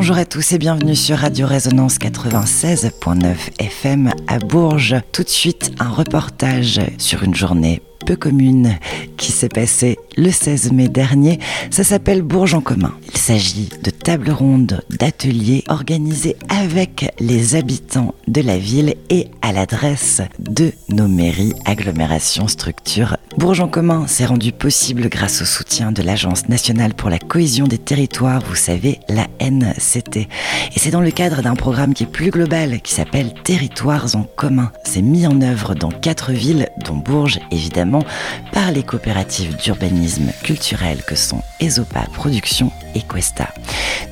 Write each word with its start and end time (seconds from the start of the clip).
Bonjour 0.00 0.16
à 0.16 0.24
tous 0.24 0.52
et 0.52 0.58
bienvenue 0.58 0.96
sur 0.96 1.18
Radio 1.18 1.46
Résonance 1.46 1.98
96.9 1.98 3.34
FM 3.58 4.10
à 4.28 4.38
Bourges. 4.38 4.96
Tout 5.12 5.24
de 5.24 5.28
suite, 5.28 5.72
un 5.78 5.90
reportage 5.90 6.80
sur 6.96 7.22
une 7.22 7.34
journée 7.34 7.82
peu 8.06 8.16
commune 8.16 8.78
qui 9.18 9.30
s'est 9.30 9.50
passée 9.50 9.98
le 10.16 10.30
16 10.30 10.72
mai 10.72 10.88
dernier. 10.88 11.38
Ça 11.70 11.84
s'appelle 11.84 12.22
Bourges 12.22 12.54
en 12.54 12.62
commun. 12.62 12.94
Il 13.12 13.18
s'agit 13.18 13.68
de 13.82 13.89
tables 14.10 14.32
rondes, 14.32 14.80
d'ateliers 14.90 15.62
organisés 15.68 16.34
avec 16.48 17.14
les 17.20 17.54
habitants 17.54 18.12
de 18.26 18.40
la 18.40 18.58
ville 18.58 18.96
et 19.08 19.28
à 19.40 19.52
l'adresse 19.52 20.20
de 20.40 20.72
nos 20.88 21.06
mairies, 21.06 21.52
agglomérations, 21.64 22.48
structures. 22.48 23.16
Bourges 23.36 23.60
en 23.60 23.68
commun 23.68 24.08
s'est 24.08 24.26
rendu 24.26 24.50
possible 24.50 25.08
grâce 25.08 25.42
au 25.42 25.44
soutien 25.44 25.92
de 25.92 26.02
l'Agence 26.02 26.48
nationale 26.48 26.94
pour 26.94 27.08
la 27.08 27.20
cohésion 27.20 27.68
des 27.68 27.78
territoires, 27.78 28.42
vous 28.44 28.56
savez, 28.56 28.98
la 29.08 29.28
NCT. 29.40 30.16
Et 30.16 30.78
c'est 30.78 30.90
dans 30.90 31.00
le 31.00 31.12
cadre 31.12 31.40
d'un 31.40 31.54
programme 31.54 31.94
qui 31.94 32.02
est 32.02 32.10
plus 32.10 32.32
global, 32.32 32.80
qui 32.80 32.92
s'appelle 32.92 33.32
Territoires 33.44 34.16
en 34.16 34.24
commun. 34.24 34.72
C'est 34.82 35.02
mis 35.02 35.28
en 35.28 35.40
œuvre 35.40 35.76
dans 35.76 35.90
quatre 35.92 36.32
villes, 36.32 36.68
dont 36.84 36.96
Bourges 36.96 37.38
évidemment, 37.52 38.02
par 38.50 38.72
les 38.72 38.82
coopératives 38.82 39.56
d'urbanisme 39.56 40.32
culturel 40.42 40.98
que 41.06 41.14
sont 41.14 41.42
Esopa 41.60 42.08
Production 42.12 42.72
et 42.94 43.02
Questa. 43.02 43.48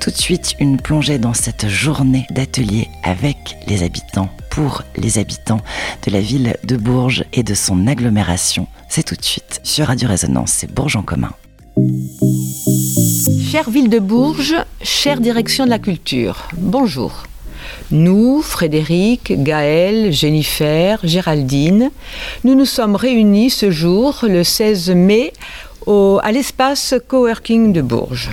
Tout 0.00 0.10
de 0.10 0.16
suite, 0.16 0.54
une 0.58 0.76
plongée 0.78 1.18
dans 1.18 1.34
cette 1.34 1.68
journée 1.68 2.26
d'atelier 2.30 2.88
avec 3.02 3.56
les 3.66 3.82
habitants, 3.82 4.30
pour 4.50 4.82
les 4.96 5.18
habitants 5.18 5.60
de 6.06 6.10
la 6.10 6.20
ville 6.20 6.56
de 6.64 6.76
Bourges 6.76 7.24
et 7.32 7.42
de 7.42 7.54
son 7.54 7.86
agglomération. 7.86 8.66
C'est 8.88 9.04
tout 9.04 9.16
de 9.16 9.24
suite 9.24 9.60
sur 9.62 9.86
Radio 9.86 10.08
Résonance, 10.08 10.52
c'est 10.52 10.72
Bourges 10.72 10.96
en 10.96 11.02
commun. 11.02 11.32
Chère 13.50 13.70
ville 13.70 13.88
de 13.88 13.98
Bourges, 13.98 14.56
chère 14.82 15.20
direction 15.20 15.64
de 15.64 15.70
la 15.70 15.78
culture, 15.78 16.48
bonjour. 16.56 17.24
Nous, 17.90 18.42
Frédéric, 18.42 19.32
Gaël, 19.42 20.12
Jennifer, 20.12 20.98
Géraldine, 21.04 21.90
nous 22.44 22.54
nous 22.54 22.66
sommes 22.66 22.96
réunis 22.96 23.50
ce 23.50 23.70
jour, 23.70 24.20
le 24.22 24.44
16 24.44 24.90
mai, 24.90 25.32
au, 25.86 26.18
à 26.22 26.32
l'espace 26.32 26.94
coworking 27.06 27.72
de 27.72 27.82
Bourges. 27.82 28.30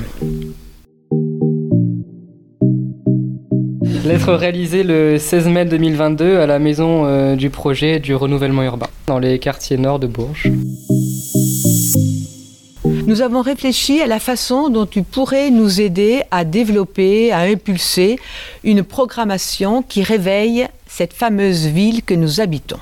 Lettre 4.05 4.33
réalisée 4.33 4.83
le 4.83 5.17
16 5.17 5.47
mai 5.47 5.66
2022 5.66 6.38
à 6.38 6.45
la 6.45 6.59
maison 6.59 7.05
euh, 7.05 7.35
du 7.35 7.49
projet 7.49 7.99
du 7.99 8.13
renouvellement 8.13 8.63
urbain, 8.63 8.88
dans 9.07 9.17
les 9.17 9.39
quartiers 9.39 9.77
nord 9.77 9.99
de 9.99 10.07
Bourges. 10.07 10.51
Nous 13.07 13.21
avons 13.21 13.41
réfléchi 13.41 14.01
à 14.01 14.07
la 14.07 14.19
façon 14.19 14.69
dont 14.69 14.85
tu 14.85 15.01
pourrais 15.01 15.49
nous 15.49 15.81
aider 15.81 16.21
à 16.31 16.43
développer, 16.43 17.31
à 17.31 17.39
impulser 17.39 18.19
une 18.63 18.83
programmation 18.83 19.81
qui 19.81 20.03
réveille 20.03 20.67
cette 20.88 21.13
fameuse 21.13 21.67
ville 21.67 22.03
que 22.03 22.13
nous 22.13 22.41
habitons. 22.41 22.79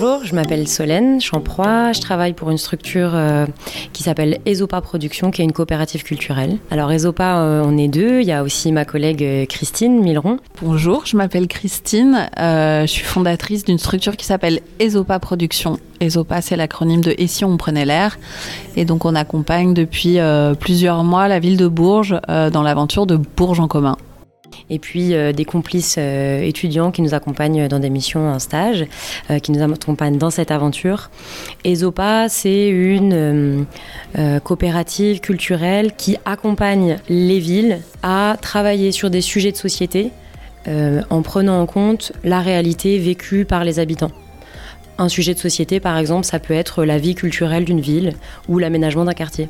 Bonjour, 0.00 0.24
je 0.24 0.32
m'appelle 0.32 0.68
Solène 0.68 1.20
Champroy, 1.20 1.92
je 1.92 2.00
travaille 2.00 2.32
pour 2.32 2.50
une 2.50 2.58
structure 2.58 3.10
euh, 3.14 3.46
qui 3.92 4.04
s'appelle 4.04 4.38
Esopa 4.46 4.80
Production, 4.80 5.32
qui 5.32 5.42
est 5.42 5.44
une 5.44 5.52
coopérative 5.52 6.04
culturelle. 6.04 6.58
Alors 6.70 6.92
Esopa, 6.92 7.38
euh, 7.38 7.64
on 7.66 7.76
est 7.76 7.88
deux, 7.88 8.20
il 8.20 8.26
y 8.26 8.30
a 8.30 8.44
aussi 8.44 8.70
ma 8.70 8.84
collègue 8.84 9.24
euh, 9.24 9.44
Christine 9.46 10.00
Milleron. 10.00 10.38
Bonjour, 10.62 11.04
je 11.04 11.16
m'appelle 11.16 11.48
Christine, 11.48 12.30
je 12.36 12.86
suis 12.86 13.02
fondatrice 13.02 13.64
d'une 13.64 13.78
structure 13.78 14.16
qui 14.16 14.24
s'appelle 14.24 14.60
Esopa 14.78 15.18
Production. 15.18 15.80
Esopa, 16.00 16.42
c'est 16.42 16.54
l'acronyme 16.54 17.00
de 17.00 17.12
Et 17.18 17.26
si 17.26 17.44
on 17.44 17.56
prenait 17.56 17.84
l'air 17.84 18.20
Et 18.76 18.84
donc 18.84 19.04
on 19.04 19.16
accompagne 19.16 19.74
depuis 19.74 20.18
plusieurs 20.60 21.02
mois 21.02 21.26
la 21.26 21.40
ville 21.40 21.56
de 21.56 21.66
Bourges 21.66 22.20
dans 22.28 22.62
l'aventure 22.62 23.04
de 23.06 23.16
Bourges 23.16 23.58
en 23.58 23.66
commun 23.66 23.96
et 24.70 24.78
puis 24.78 25.14
euh, 25.14 25.32
des 25.32 25.44
complices 25.44 25.96
euh, 25.98 26.42
étudiants 26.42 26.90
qui 26.90 27.02
nous 27.02 27.14
accompagnent 27.14 27.68
dans 27.68 27.78
des 27.78 27.90
missions 27.90 28.28
en 28.28 28.38
stage, 28.38 28.86
euh, 29.30 29.38
qui 29.38 29.52
nous 29.52 29.62
accompagnent 29.62 30.18
dans 30.18 30.30
cette 30.30 30.50
aventure. 30.50 31.10
ESOPA, 31.64 32.28
c'est 32.28 32.68
une 32.68 33.66
coopérative 34.42 35.20
culturelle 35.20 35.92
qui 35.96 36.16
accompagne 36.24 36.98
les 37.08 37.38
villes 37.38 37.80
à 38.02 38.36
travailler 38.40 38.92
sur 38.92 39.10
des 39.10 39.20
sujets 39.20 39.52
de 39.52 39.56
société 39.56 40.10
en 40.66 41.22
prenant 41.22 41.60
en 41.60 41.66
compte 41.66 42.12
la 42.24 42.40
réalité 42.40 42.98
vécue 42.98 43.44
par 43.44 43.64
les 43.64 43.78
habitants. 43.78 44.10
Un 44.98 45.08
sujet 45.08 45.34
de 45.34 45.38
société, 45.38 45.80
par 45.80 45.96
exemple, 45.96 46.26
ça 46.26 46.38
peut 46.38 46.54
être 46.54 46.84
la 46.84 46.98
vie 46.98 47.14
culturelle 47.14 47.64
d'une 47.64 47.80
ville 47.80 48.14
ou 48.48 48.58
l'aménagement 48.58 49.04
d'un 49.04 49.14
quartier. 49.14 49.48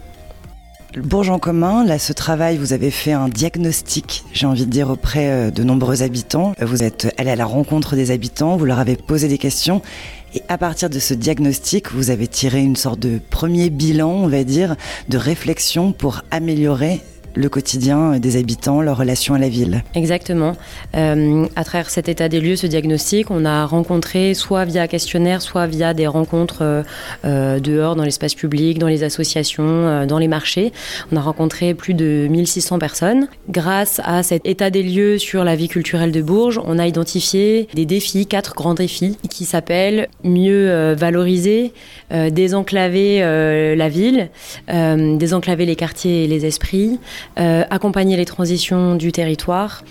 Bourges 0.97 1.29
en 1.29 1.39
commun, 1.39 1.85
là, 1.85 1.99
ce 1.99 2.15
travail, 2.15 2.57
vous 2.57 2.73
avez 2.73 2.91
fait 2.91 3.13
un 3.13 3.29
diagnostic, 3.29 4.25
j'ai 4.33 4.47
envie 4.47 4.65
de 4.65 4.71
dire, 4.71 4.89
auprès 4.89 5.29
euh, 5.29 5.51
de 5.51 5.63
nombreux 5.63 6.03
habitants. 6.03 6.55
Vous 6.63 6.83
êtes 6.83 7.15
allé 7.19 7.31
à 7.31 7.37
la 7.37 7.45
rencontre 7.45 7.95
des 7.95 8.11
habitants, 8.11 8.57
vous 8.57 8.65
leur 8.65 8.79
avez 8.79 8.97
posé 8.97 9.29
des 9.29 9.37
questions. 9.37 9.83
Et 10.35 10.43
à 10.49 10.57
partir 10.57 10.89
de 10.89 10.99
ce 10.99 11.13
diagnostic, 11.13 11.93
vous 11.93 12.09
avez 12.09 12.27
tiré 12.27 12.63
une 12.63 12.77
sorte 12.77 13.01
de 13.01 13.21
premier 13.31 13.69
bilan, 13.69 14.11
on 14.11 14.29
va 14.29 14.45
dire, 14.45 14.77
de 15.11 15.19
réflexion 15.19 15.93
pour 15.93 16.23
améliorer 16.31 17.01
le 17.35 17.49
quotidien 17.49 18.19
des 18.19 18.37
habitants, 18.37 18.81
leur 18.81 18.97
relation 18.97 19.35
à 19.35 19.39
la 19.39 19.49
ville. 19.49 19.83
Exactement. 19.95 20.57
Euh, 20.97 21.47
à 21.57 21.65
travers 21.65 21.91
cet 21.91 22.09
état 22.09 22.29
des 22.29 22.41
lieux, 22.41 22.57
ce 22.57 22.67
diagnostic, 22.67 23.31
on 23.31 23.45
a 23.45 23.65
rencontré 23.67 24.35
soit 24.35 24.65
via 24.65 24.89
questionnaire, 24.89 25.43
soit 25.43 25.67
via 25.67 25.95
des 25.95 26.07
rencontres 26.07 26.63
euh, 26.63 26.83
euh, 27.25 27.61
dehors, 27.61 27.97
dans 27.97 28.05
l'espace 28.05 28.35
public, 28.35 28.79
dans 28.79 28.87
les 28.87 29.05
associations, 29.05 30.07
dans 30.07 30.19
les 30.19 30.29
marchés. 30.29 30.73
On 31.13 31.17
a 31.17 31.21
rencontré 31.21 31.75
plus 31.75 31.95
de 31.95 32.27
1600 32.31 32.79
personnes. 32.79 33.29
Grâce 33.49 34.01
à 34.05 34.23
cet 34.23 34.47
état 34.47 34.71
des 34.71 34.83
lieux 34.83 35.19
sur 35.19 35.45
la 35.45 35.57
vie 35.57 35.69
culturelle 35.69 36.13
de 36.13 36.23
Bourges, 36.23 36.61
on 36.65 36.79
a 36.79 36.87
identifié 36.87 37.69
des 37.75 37.87
défis, 37.87 38.27
quatre 38.27 38.55
grands 38.55 38.75
défis, 38.75 39.17
qui 39.31 39.45
s'appellent 39.45 40.09
mieux 40.25 40.93
valoriser, 40.95 41.73
désenclaver 42.11 43.21
la 43.77 43.89
ville, 43.89 44.29
désenclaver 44.69 45.67
les 45.67 45.77
quartiers 45.77 46.25
et 46.25 46.27
les 46.27 46.47
esprits, 46.47 46.99
accompagner 47.71 48.17
les 48.17 48.25
transitions 48.25 48.95
du 48.95 49.13
territoire 49.13 49.83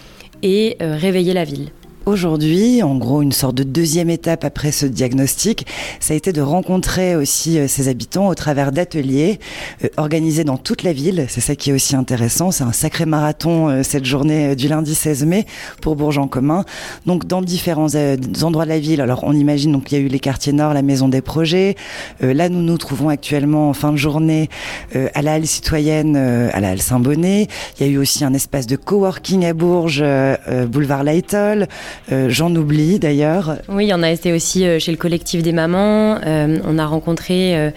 et 0.44 0.78
euh, 0.82 0.96
réveiller 0.96 1.34
la 1.34 1.44
ville. 1.44 1.72
Aujourd'hui, 2.07 2.81
en 2.84 2.95
gros, 2.95 3.22
une 3.22 3.34
sorte 3.34 3.56
de 3.56 3.63
deuxième 3.63 4.09
étape 4.09 4.45
après 4.45 4.72
ce 4.72 4.85
diagnostic, 4.85 5.68
ça 6.00 6.13
a 6.13 6.16
été 6.16 6.31
de 6.31 6.40
rencontrer 6.40 7.18
aussi 7.18 7.59
euh, 7.59 7.68
ces 7.68 7.90
habitants 7.90 8.29
au 8.29 8.34
travers 8.34 8.72
d'ateliers 8.72 9.40
euh, 9.84 9.90
organisés 9.97 10.46
dans 10.46 10.56
toute 10.56 10.84
la 10.84 10.94
ville. 10.94 11.25
C'est 11.28 11.41
ça 11.41 11.53
qui 11.57 11.69
est 11.69 11.73
aussi 11.73 11.97
intéressant. 11.97 12.51
C'est 12.51 12.63
un 12.63 12.72
sacré 12.72 13.06
marathon 13.06 13.67
euh, 13.67 13.84
cette 13.84 14.06
journée 14.06 14.56
du 14.56 14.69
lundi 14.69 14.96
16 14.96 15.25
mai 15.25 15.46
pour 15.81 15.97
Bourges 15.97 16.17
en 16.17 16.29
commun. 16.29 16.63
Donc, 17.06 17.28
dans 17.28 17.41
différents 17.41 17.94
endroits 18.41 18.63
de 18.63 18.69
la 18.69 18.79
ville. 18.79 19.01
Alors, 19.01 19.25
on 19.25 19.34
imagine 19.34 19.73
donc 19.73 19.91
il 19.91 19.97
y 19.97 20.01
a 20.01 20.01
eu 20.01 20.07
les 20.07 20.19
quartiers 20.19 20.53
nord, 20.53 20.73
la 20.73 20.84
maison 20.84 21.09
des 21.09 21.22
projets. 21.22 21.75
là, 22.22 22.47
nous 22.47 22.62
nous 22.62 22.78
trouvons 22.78 23.09
actuellement 23.09 23.67
en 23.69 23.73
fin 23.73 23.91
de 23.91 23.97
journée 23.97 24.50
à 24.96 25.22
la 25.22 25.34
halle 25.34 25.46
citoyenne, 25.46 26.16
à 26.16 26.59
la 26.62 26.69
halle 26.69 26.81
Saint-Bonnet. 26.81 27.47
Il 27.78 27.85
y 27.85 27.90
a 27.90 27.91
eu 27.91 27.97
aussi 27.97 28.23
un 28.23 28.34
espace 28.34 28.66
de 28.66 28.78
coworking 28.78 29.44
à 29.46 29.53
Bourges, 29.53 30.03
boulevard 30.69 31.03
Laetol. 31.03 31.67
Euh, 32.12 32.28
j'en 32.30 32.53
oublie 32.56 33.00
d'ailleurs. 33.00 33.58
Oui, 33.69 33.91
on 33.94 34.02
a 34.03 34.09
été 34.09 34.34
aussi 34.34 34.66
euh, 34.66 34.80
chez 34.80 34.91
le 34.91 34.97
collectif 34.97 35.44
des 35.44 35.52
mamans. 35.52 36.19
Euh, 36.25 36.59
on 36.66 36.78
a 36.80 36.85
rencontré 36.85 37.72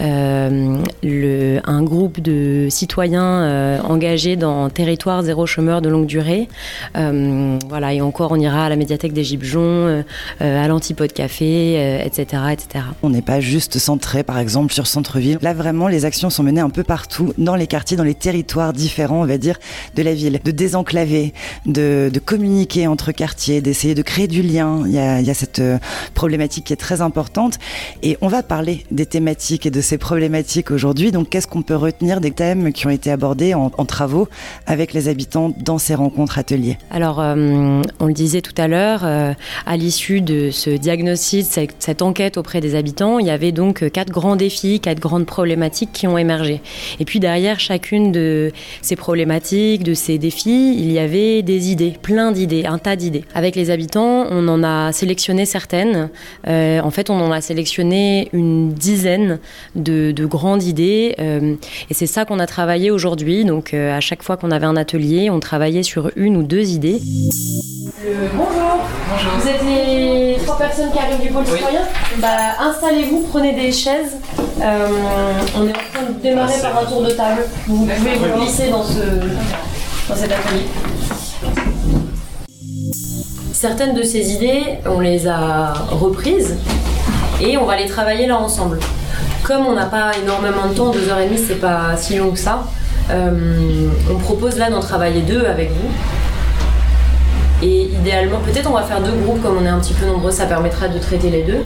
le, 0.00 1.60
un 1.64 1.82
groupe 1.82 2.20
de 2.20 2.68
citoyens 2.70 3.80
engagés 3.84 4.36
dans 4.36 4.70
Territoire 4.70 5.22
zéro 5.22 5.46
chômeur 5.46 5.82
de 5.82 5.88
longue 5.88 6.06
durée. 6.06 6.48
voilà, 6.94 7.92
et 7.92 8.00
encore, 8.00 8.32
on 8.32 8.40
ira 8.40 8.66
à 8.66 8.68
la 8.68 8.76
médiathèque 8.76 9.12
des 9.12 9.24
Gibjons, 9.24 10.04
à 10.40 10.68
l'Antipode 10.68 11.12
Café, 11.12 12.00
etc., 12.04 12.42
etc. 12.52 12.84
On 13.02 13.10
n'est 13.10 13.22
pas 13.22 13.40
juste 13.40 13.78
centré, 13.78 14.22
par 14.22 14.38
exemple, 14.38 14.72
sur 14.72 14.86
centre-ville. 14.86 15.38
Là, 15.42 15.54
vraiment, 15.54 15.88
les 15.88 16.04
actions 16.04 16.30
sont 16.30 16.42
menées 16.42 16.60
un 16.60 16.70
peu 16.70 16.84
partout, 16.84 17.32
dans 17.38 17.56
les 17.56 17.66
quartiers, 17.66 17.96
dans 17.96 18.04
les 18.04 18.14
territoires 18.14 18.72
différents, 18.72 19.20
on 19.22 19.26
va 19.26 19.38
dire, 19.38 19.58
de 19.94 20.02
la 20.02 20.14
ville. 20.14 20.40
De 20.42 20.50
désenclaver, 20.50 21.32
de, 21.66 22.10
de 22.12 22.18
communiquer 22.18 22.86
entre 22.86 23.12
quartiers, 23.12 23.60
d'essayer 23.64 23.96
de 23.96 24.02
créer 24.02 24.28
du 24.28 24.42
lien. 24.42 24.82
Il 24.86 24.92
y 24.92 24.98
a, 24.98 25.34
cette 25.34 25.58
euh, 25.58 25.78
problématique 26.14 26.66
qui 26.66 26.72
est 26.72 26.76
très 26.76 27.00
importante. 27.00 27.58
Et 28.04 28.16
on 28.20 28.28
va 28.28 28.44
parler 28.44 28.84
des 28.92 29.06
thématiques 29.06 29.66
et 29.66 29.70
de 29.70 29.80
ces 29.80 29.98
problématiques 29.98 30.70
aujourd'hui. 30.70 31.10
Donc, 31.10 31.30
qu'est-ce 31.30 31.48
qu'on 31.48 31.62
peut 31.62 31.74
retenir 31.74 32.20
des 32.20 32.30
thèmes 32.30 32.72
qui 32.72 32.86
ont 32.86 32.90
été 32.90 33.10
abordés 33.10 33.54
en, 33.54 33.70
travaux 33.84 34.28
avec 34.66 34.92
les 34.92 35.08
habitants 35.08 35.52
dans 35.58 35.78
ces 35.78 35.94
rencontres 35.94 36.38
ateliers? 36.38 36.78
Alors, 36.90 37.20
euh, 37.20 37.82
on 37.98 38.06
le 38.06 38.12
disait 38.12 38.40
tout 38.40 38.54
à 38.56 38.68
l'heure, 38.68 39.00
euh, 39.04 39.34
à 39.66 39.76
l'issue 39.76 40.20
de 40.20 40.50
ce 40.50 40.70
diagnostic, 40.70 41.46
cette, 41.50 41.74
cette, 41.80 42.02
enquête 42.02 42.36
auprès 42.36 42.60
des 42.60 42.74
habitants, 42.74 43.18
il 43.18 43.26
y 43.26 43.30
avait 43.30 43.52
donc 43.52 43.90
quatre 43.90 44.12
grands 44.12 44.36
défis, 44.36 44.80
quatre 44.80 45.00
grandes 45.00 45.26
problématiques 45.26 45.90
qui 45.92 46.06
ont 46.06 46.18
émergé. 46.18 46.60
Et 47.00 47.04
puis 47.04 47.20
derrière 47.20 47.60
chacune 47.60 48.12
de 48.12 48.52
ces 48.82 48.96
problématiques, 48.96 49.82
de 49.82 49.94
ces 49.94 50.18
défis, 50.18 50.76
il 50.78 50.92
y 50.92 50.98
avait 50.98 51.42
des 51.42 51.70
idées, 51.70 51.94
plein 52.00 52.32
d'idées, 52.32 52.66
un 52.66 52.78
tas 52.78 52.96
d'idées. 52.96 53.24
Avec 53.44 53.56
les 53.56 53.70
habitants, 53.70 54.24
on 54.30 54.48
en 54.48 54.64
a 54.64 54.90
sélectionné 54.92 55.44
certaines. 55.44 56.08
Euh, 56.48 56.80
en 56.80 56.90
fait, 56.90 57.10
on 57.10 57.20
en 57.20 57.30
a 57.30 57.42
sélectionné 57.42 58.30
une 58.32 58.72
dizaine 58.72 59.38
de, 59.74 60.12
de 60.12 60.24
grandes 60.24 60.62
idées. 60.62 61.14
Euh, 61.18 61.54
et 61.90 61.92
c'est 61.92 62.06
ça 62.06 62.24
qu'on 62.24 62.38
a 62.38 62.46
travaillé 62.46 62.90
aujourd'hui. 62.90 63.44
Donc, 63.44 63.74
euh, 63.74 63.94
à 63.94 64.00
chaque 64.00 64.22
fois 64.22 64.38
qu'on 64.38 64.50
avait 64.50 64.64
un 64.64 64.78
atelier, 64.78 65.28
on 65.28 65.40
travaillait 65.40 65.82
sur 65.82 66.10
une 66.16 66.38
ou 66.38 66.42
deux 66.42 66.70
idées. 66.70 67.02
bonjour. 68.32 68.78
bonjour. 69.10 69.32
Vous 69.38 69.46
êtes 69.46 69.62
les 69.62 70.36
trois 70.42 70.56
personnes 70.56 70.90
qui 70.90 70.98
arrivent 70.98 71.20
du 71.20 71.28
pôle 71.28 71.44
citoyen 71.44 71.82
bah, 72.20 72.54
Installez-vous, 72.60 73.26
prenez 73.28 73.52
des 73.52 73.72
chaises. 73.72 74.16
Euh, 74.62 74.88
on 75.54 75.66
est 75.66 75.70
en 75.70 75.72
train 75.72 76.12
de 76.16 76.22
démarrer 76.22 76.62
par 76.62 76.78
un 76.78 76.86
tour 76.86 77.02
de 77.02 77.10
table. 77.10 77.42
Vous 77.66 77.84
pouvez 77.84 78.14
vous 78.14 78.40
glisser 78.40 78.70
dans, 78.70 78.84
ce, 78.84 79.00
dans 80.08 80.16
cet 80.16 80.32
atelier. 80.32 80.64
Certaines 83.54 83.94
de 83.94 84.02
ces 84.02 84.32
idées, 84.32 84.78
on 84.84 84.98
les 84.98 85.28
a 85.28 85.72
reprises 85.88 86.56
et 87.40 87.56
on 87.56 87.64
va 87.64 87.76
les 87.76 87.86
travailler 87.86 88.26
là 88.26 88.36
ensemble. 88.36 88.80
Comme 89.44 89.64
on 89.66 89.74
n'a 89.74 89.86
pas 89.86 90.10
énormément 90.20 90.66
de 90.68 90.74
temps, 90.74 90.90
deux 90.90 91.08
heures 91.08 91.20
et 91.20 91.26
demie, 91.28 91.38
c'est 91.38 91.60
pas 91.60 91.96
si 91.96 92.16
long 92.16 92.32
que 92.32 92.38
ça. 92.38 92.64
euh, 93.10 93.88
on 94.10 94.18
propose 94.18 94.58
là 94.58 94.70
d'en 94.70 94.80
travailler 94.80 95.20
deux 95.20 95.44
avec 95.46 95.70
vous. 95.70 95.88
Et 97.62 97.84
idéalement, 97.84 98.40
peut-être 98.44 98.68
on 98.68 98.74
va 98.74 98.82
faire 98.82 99.00
deux 99.00 99.16
groupes 99.24 99.40
comme 99.40 99.56
on 99.62 99.64
est 99.64 99.68
un 99.68 99.78
petit 99.78 99.94
peu 99.94 100.04
nombreux, 100.04 100.32
ça 100.32 100.46
permettra 100.46 100.88
de 100.88 100.98
traiter 100.98 101.30
les 101.30 101.44
deux. 101.44 101.62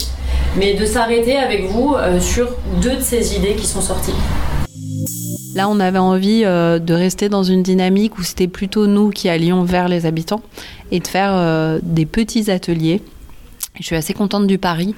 Mais 0.57 0.75
de 0.75 0.85
s'arrêter 0.85 1.37
avec 1.37 1.71
vous 1.71 1.95
euh, 1.97 2.19
sur 2.19 2.49
deux 2.83 2.97
de 2.97 3.01
ces 3.01 3.35
idées 3.35 3.55
qui 3.55 3.65
sont 3.65 3.81
sorties. 3.81 4.13
Là, 5.55 5.67
on 5.67 5.79
avait 5.79 5.99
envie 5.99 6.43
euh, 6.45 6.79
de 6.79 6.93
rester 6.93 7.27
dans 7.29 7.43
une 7.43 7.63
dynamique 7.63 8.17
où 8.17 8.23
c'était 8.23 8.47
plutôt 8.47 8.87
nous 8.87 9.09
qui 9.09 9.29
allions 9.29 9.63
vers 9.63 9.87
les 9.87 10.05
habitants 10.05 10.41
et 10.91 10.99
de 10.99 11.07
faire 11.07 11.31
euh, 11.33 11.79
des 11.81 12.05
petits 12.05 12.51
ateliers. 12.51 13.01
Je 13.79 13.85
suis 13.85 13.95
assez 13.95 14.13
contente 14.13 14.45
du 14.45 14.57
pari 14.57 14.93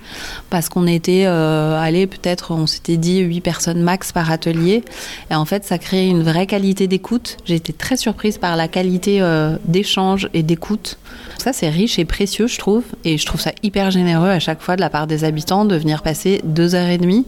parce 0.50 0.68
qu'on 0.68 0.88
était 0.88 1.26
euh, 1.28 1.80
allé 1.80 2.08
peut-être, 2.08 2.52
on 2.52 2.66
s'était 2.66 2.98
dit 2.98 3.20
8 3.20 3.42
personnes 3.42 3.82
max 3.82 4.12
par 4.12 4.32
atelier. 4.32 4.84
Et 5.30 5.36
en 5.36 5.46
fait, 5.46 5.64
ça 5.66 5.78
crée 5.78 6.08
une 6.08 6.24
vraie 6.24 6.48
qualité 6.48 6.88
d'écoute. 6.88 7.38
J'ai 7.46 7.56
été 7.56 7.74
très 7.74 7.96
surprise 7.96 8.40
par 8.40 8.56
la 8.56 8.68
qualité 8.68 9.22
d'échange 9.66 10.30
et 10.34 10.42
d'écoute. 10.42 10.98
Ça, 11.38 11.54
c'est 11.54 11.70
riche 11.70 12.00
et 12.00 12.06
précieux, 12.06 12.48
je 12.48 12.58
trouve. 12.58 12.84
Et 13.06 13.20
je 13.20 13.26
trouve 13.26 13.40
ça 13.40 13.52
hyper 13.62 13.92
généreux 13.92 14.30
à 14.30 14.40
chaque 14.40 14.62
fois 14.62 14.76
de 14.76 14.82
la 14.82 14.90
part 14.90 15.06
des 15.06 15.26
habitants 15.26 15.66
de 15.66 15.76
venir 15.76 16.02
passer 16.02 16.42
deux 16.44 16.74
heures 16.74 16.90
et 16.90 16.98
demie 16.98 17.28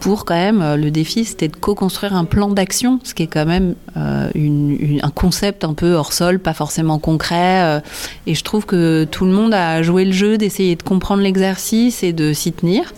pour 0.00 0.24
quand 0.24 0.34
même, 0.34 0.62
euh, 0.62 0.76
le 0.76 0.90
défi, 0.90 1.24
c'était 1.24 1.48
de 1.48 1.56
co-construire 1.56 2.14
un 2.14 2.24
plan 2.24 2.48
d'action, 2.48 3.00
ce 3.04 3.14
qui 3.14 3.24
est 3.24 3.28
quand 3.28 3.46
même 3.46 3.74
euh, 3.96 4.30
un 5.02 5.10
concept 5.10 5.64
un 5.64 5.74
peu 5.74 5.94
hors 5.94 6.12
sol, 6.12 6.38
pas 6.38 6.54
forcément 6.54 6.98
concret. 6.98 7.62
Euh, 7.62 7.80
et 8.26 8.34
je 8.34 8.44
trouve 8.44 8.66
que 8.66 9.04
tout 9.04 9.24
le 9.24 9.32
monde 9.32 9.54
a 9.54 9.82
joué 9.82 10.04
le 10.04 10.12
jeu 10.12 10.38
d'essayer 10.38 10.76
de 10.76 10.82
comprendre 10.82 11.22
l'exercice 11.22 12.02
et 12.02 12.12
de 12.12 12.32
s'y 12.32 12.52
tenir. 12.52 12.92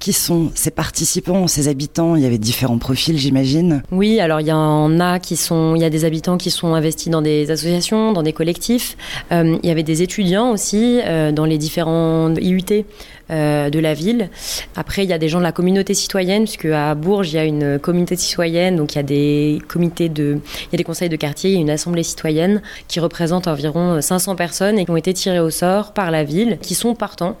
Qui 0.00 0.14
sont 0.14 0.50
ces 0.54 0.70
participants, 0.70 1.46
ces 1.46 1.68
habitants? 1.68 2.16
Il 2.16 2.22
y 2.22 2.26
avait 2.26 2.38
différents 2.38 2.78
profils, 2.78 3.18
j'imagine. 3.18 3.82
Oui, 3.92 4.18
alors 4.18 4.40
il 4.40 4.46
y 4.46 4.52
en 4.52 4.98
a 4.98 5.18
qui 5.18 5.36
sont, 5.36 5.74
il 5.76 5.82
y 5.82 5.84
a 5.84 5.90
des 5.90 6.06
habitants 6.06 6.38
qui 6.38 6.50
sont 6.50 6.74
investis 6.74 7.10
dans 7.10 7.20
des 7.20 7.50
associations, 7.50 8.12
dans 8.12 8.22
des 8.22 8.32
collectifs. 8.32 8.96
Euh, 9.30 9.58
il 9.62 9.68
y 9.68 9.70
avait 9.70 9.82
des 9.82 10.00
étudiants 10.00 10.52
aussi 10.52 11.00
euh, 11.04 11.32
dans 11.32 11.44
les 11.44 11.58
différents 11.58 12.32
IUT 12.34 12.86
euh, 13.30 13.68
de 13.68 13.78
la 13.78 13.92
ville. 13.92 14.30
Après, 14.74 15.04
il 15.04 15.10
y 15.10 15.12
a 15.12 15.18
des 15.18 15.28
gens 15.28 15.36
de 15.36 15.44
la 15.44 15.52
communauté 15.52 15.92
citoyenne, 15.92 16.44
puisque 16.44 16.64
à 16.64 16.94
Bourges, 16.94 17.34
il 17.34 17.36
y 17.36 17.38
a 17.38 17.44
une 17.44 17.78
communauté 17.78 18.16
citoyenne, 18.16 18.76
donc 18.76 18.94
il 18.94 18.96
y 18.96 19.00
a 19.00 19.02
des 19.02 19.58
comités 19.68 20.08
de, 20.08 20.38
il 20.62 20.72
y 20.72 20.76
a 20.76 20.78
des 20.78 20.84
conseils 20.84 21.10
de 21.10 21.16
quartier, 21.16 21.50
il 21.50 21.56
y 21.56 21.58
a 21.58 21.60
une 21.60 21.68
assemblée 21.68 22.04
citoyenne 22.04 22.62
qui 22.88 23.00
représente 23.00 23.48
environ 23.48 24.00
500 24.00 24.34
personnes 24.34 24.78
et 24.78 24.86
qui 24.86 24.90
ont 24.90 24.96
été 24.96 25.12
tirées 25.12 25.40
au 25.40 25.50
sort 25.50 25.92
par 25.92 26.10
la 26.10 26.24
ville, 26.24 26.56
qui 26.62 26.74
sont 26.74 26.94
partants 26.94 27.36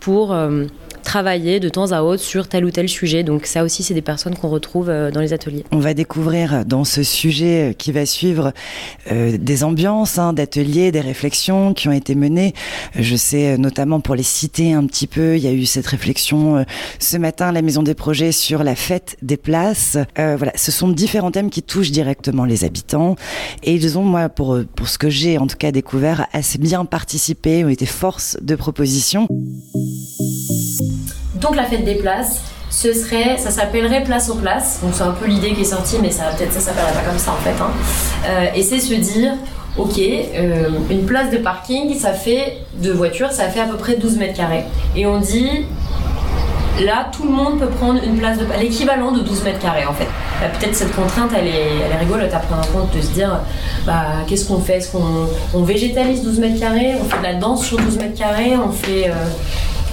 pour 0.00 0.34
travailler 1.02 1.60
de 1.60 1.68
temps 1.68 1.92
à 1.92 2.02
autre 2.02 2.22
sur 2.22 2.48
tel 2.48 2.64
ou 2.64 2.70
tel 2.70 2.88
sujet. 2.88 3.22
Donc 3.22 3.46
ça 3.46 3.64
aussi, 3.64 3.82
c'est 3.82 3.94
des 3.94 4.02
personnes 4.02 4.34
qu'on 4.34 4.48
retrouve 4.48 4.88
euh, 4.88 5.10
dans 5.10 5.20
les 5.20 5.32
ateliers. 5.32 5.64
On 5.72 5.78
va 5.78 5.94
découvrir 5.94 6.64
dans 6.64 6.84
ce 6.84 7.02
sujet 7.02 7.74
qui 7.76 7.92
va 7.92 8.06
suivre 8.06 8.52
euh, 9.10 9.36
des 9.38 9.64
ambiances 9.64 10.18
hein, 10.18 10.32
d'ateliers, 10.32 10.92
des 10.92 11.00
réflexions 11.00 11.74
qui 11.74 11.88
ont 11.88 11.92
été 11.92 12.14
menées. 12.14 12.54
Je 12.98 13.16
sais 13.16 13.58
notamment 13.58 14.00
pour 14.00 14.14
les 14.14 14.22
citer 14.22 14.72
un 14.72 14.86
petit 14.86 15.06
peu, 15.06 15.36
il 15.36 15.42
y 15.42 15.46
a 15.46 15.52
eu 15.52 15.66
cette 15.66 15.86
réflexion 15.86 16.58
euh, 16.58 16.64
ce 16.98 17.16
matin 17.16 17.48
à 17.48 17.52
la 17.52 17.62
Maison 17.62 17.82
des 17.82 17.94
Projets 17.94 18.32
sur 18.32 18.62
la 18.64 18.74
fête 18.74 19.16
des 19.22 19.36
places. 19.36 19.96
Euh, 20.18 20.36
voilà, 20.36 20.52
ce 20.56 20.72
sont 20.72 20.88
différents 20.88 21.30
thèmes 21.30 21.50
qui 21.50 21.62
touchent 21.62 21.90
directement 21.90 22.44
les 22.44 22.64
habitants 22.64 23.16
et 23.62 23.74
ils 23.74 23.98
ont, 23.98 24.02
moi, 24.02 24.28
pour, 24.28 24.58
pour 24.74 24.88
ce 24.88 24.98
que 24.98 25.10
j'ai 25.10 25.38
en 25.38 25.46
tout 25.46 25.56
cas 25.56 25.72
découvert, 25.72 26.26
assez 26.32 26.58
bien 26.58 26.84
participé, 26.84 27.64
ont 27.64 27.68
été 27.68 27.86
force 27.86 28.36
de 28.40 28.54
proposition. 28.54 29.28
Donc 31.40 31.56
la 31.56 31.64
fête 31.64 31.84
des 31.84 31.94
places, 31.94 32.42
ce 32.70 32.92
serait, 32.92 33.36
ça 33.38 33.50
s'appellerait 33.50 34.02
place 34.04 34.28
aux 34.30 34.34
places. 34.36 34.80
Donc 34.82 34.92
c'est 34.94 35.02
un 35.02 35.12
peu 35.12 35.26
l'idée 35.26 35.52
qui 35.52 35.62
est 35.62 35.64
sortie, 35.64 35.96
mais 36.00 36.10
ça 36.10 36.24
peut-être 36.36 36.52
ça 36.52 36.60
s'appellerait 36.60 36.92
pas 36.92 37.08
comme 37.08 37.18
ça 37.18 37.32
en 37.32 37.42
fait. 37.42 37.60
Hein. 37.62 37.70
Euh, 38.26 38.46
et 38.54 38.62
c'est 38.62 38.78
se 38.80 38.94
dire, 38.94 39.32
ok, 39.76 39.98
euh, 39.98 40.68
une 40.90 41.04
place 41.06 41.30
de 41.30 41.38
parking, 41.38 41.98
ça 41.98 42.12
fait 42.12 42.58
de 42.74 42.92
voitures, 42.92 43.32
ça 43.32 43.48
fait 43.48 43.60
à 43.60 43.66
peu 43.66 43.76
près 43.76 43.96
12 43.96 44.16
mètres 44.18 44.36
carrés. 44.36 44.64
Et 44.94 45.06
on 45.06 45.18
dit, 45.18 45.64
là 46.84 47.08
tout 47.10 47.24
le 47.24 47.30
monde 47.30 47.58
peut 47.58 47.66
prendre 47.68 48.00
une 48.04 48.16
place 48.18 48.38
de 48.38 48.44
l'équivalent 48.60 49.10
de 49.12 49.20
12 49.20 49.42
mètres 49.44 49.58
carrés 49.60 49.86
en 49.86 49.92
fait. 49.94 50.06
Bah, 50.40 50.46
Peut-être 50.58 50.74
cette 50.74 50.94
contrainte 50.94 51.30
elle 51.36 51.48
est, 51.48 51.66
elle 51.86 51.92
est 51.92 51.98
rigolote 51.98 52.32
à 52.32 52.38
prendre 52.38 52.62
en 52.68 52.80
compte 52.80 52.96
de 52.96 53.00
se 53.02 53.08
dire 53.10 53.40
bah, 53.86 54.04
qu'est-ce 54.26 54.46
qu'on 54.46 54.60
fait? 54.60 54.74
Est-ce 54.78 54.92
qu'on 54.92 55.26
on 55.54 55.62
végétalise 55.62 56.22
12 56.22 56.38
mètres 56.38 56.60
carrés? 56.60 56.94
On 57.00 57.04
fait 57.04 57.18
de 57.18 57.22
la 57.24 57.34
danse 57.34 57.64
sur 57.64 57.78
12 57.78 57.96
mètres 57.98 58.18
carrés? 58.18 58.52
On 58.56 58.70
fait. 58.72 59.08
euh, 59.08 59.14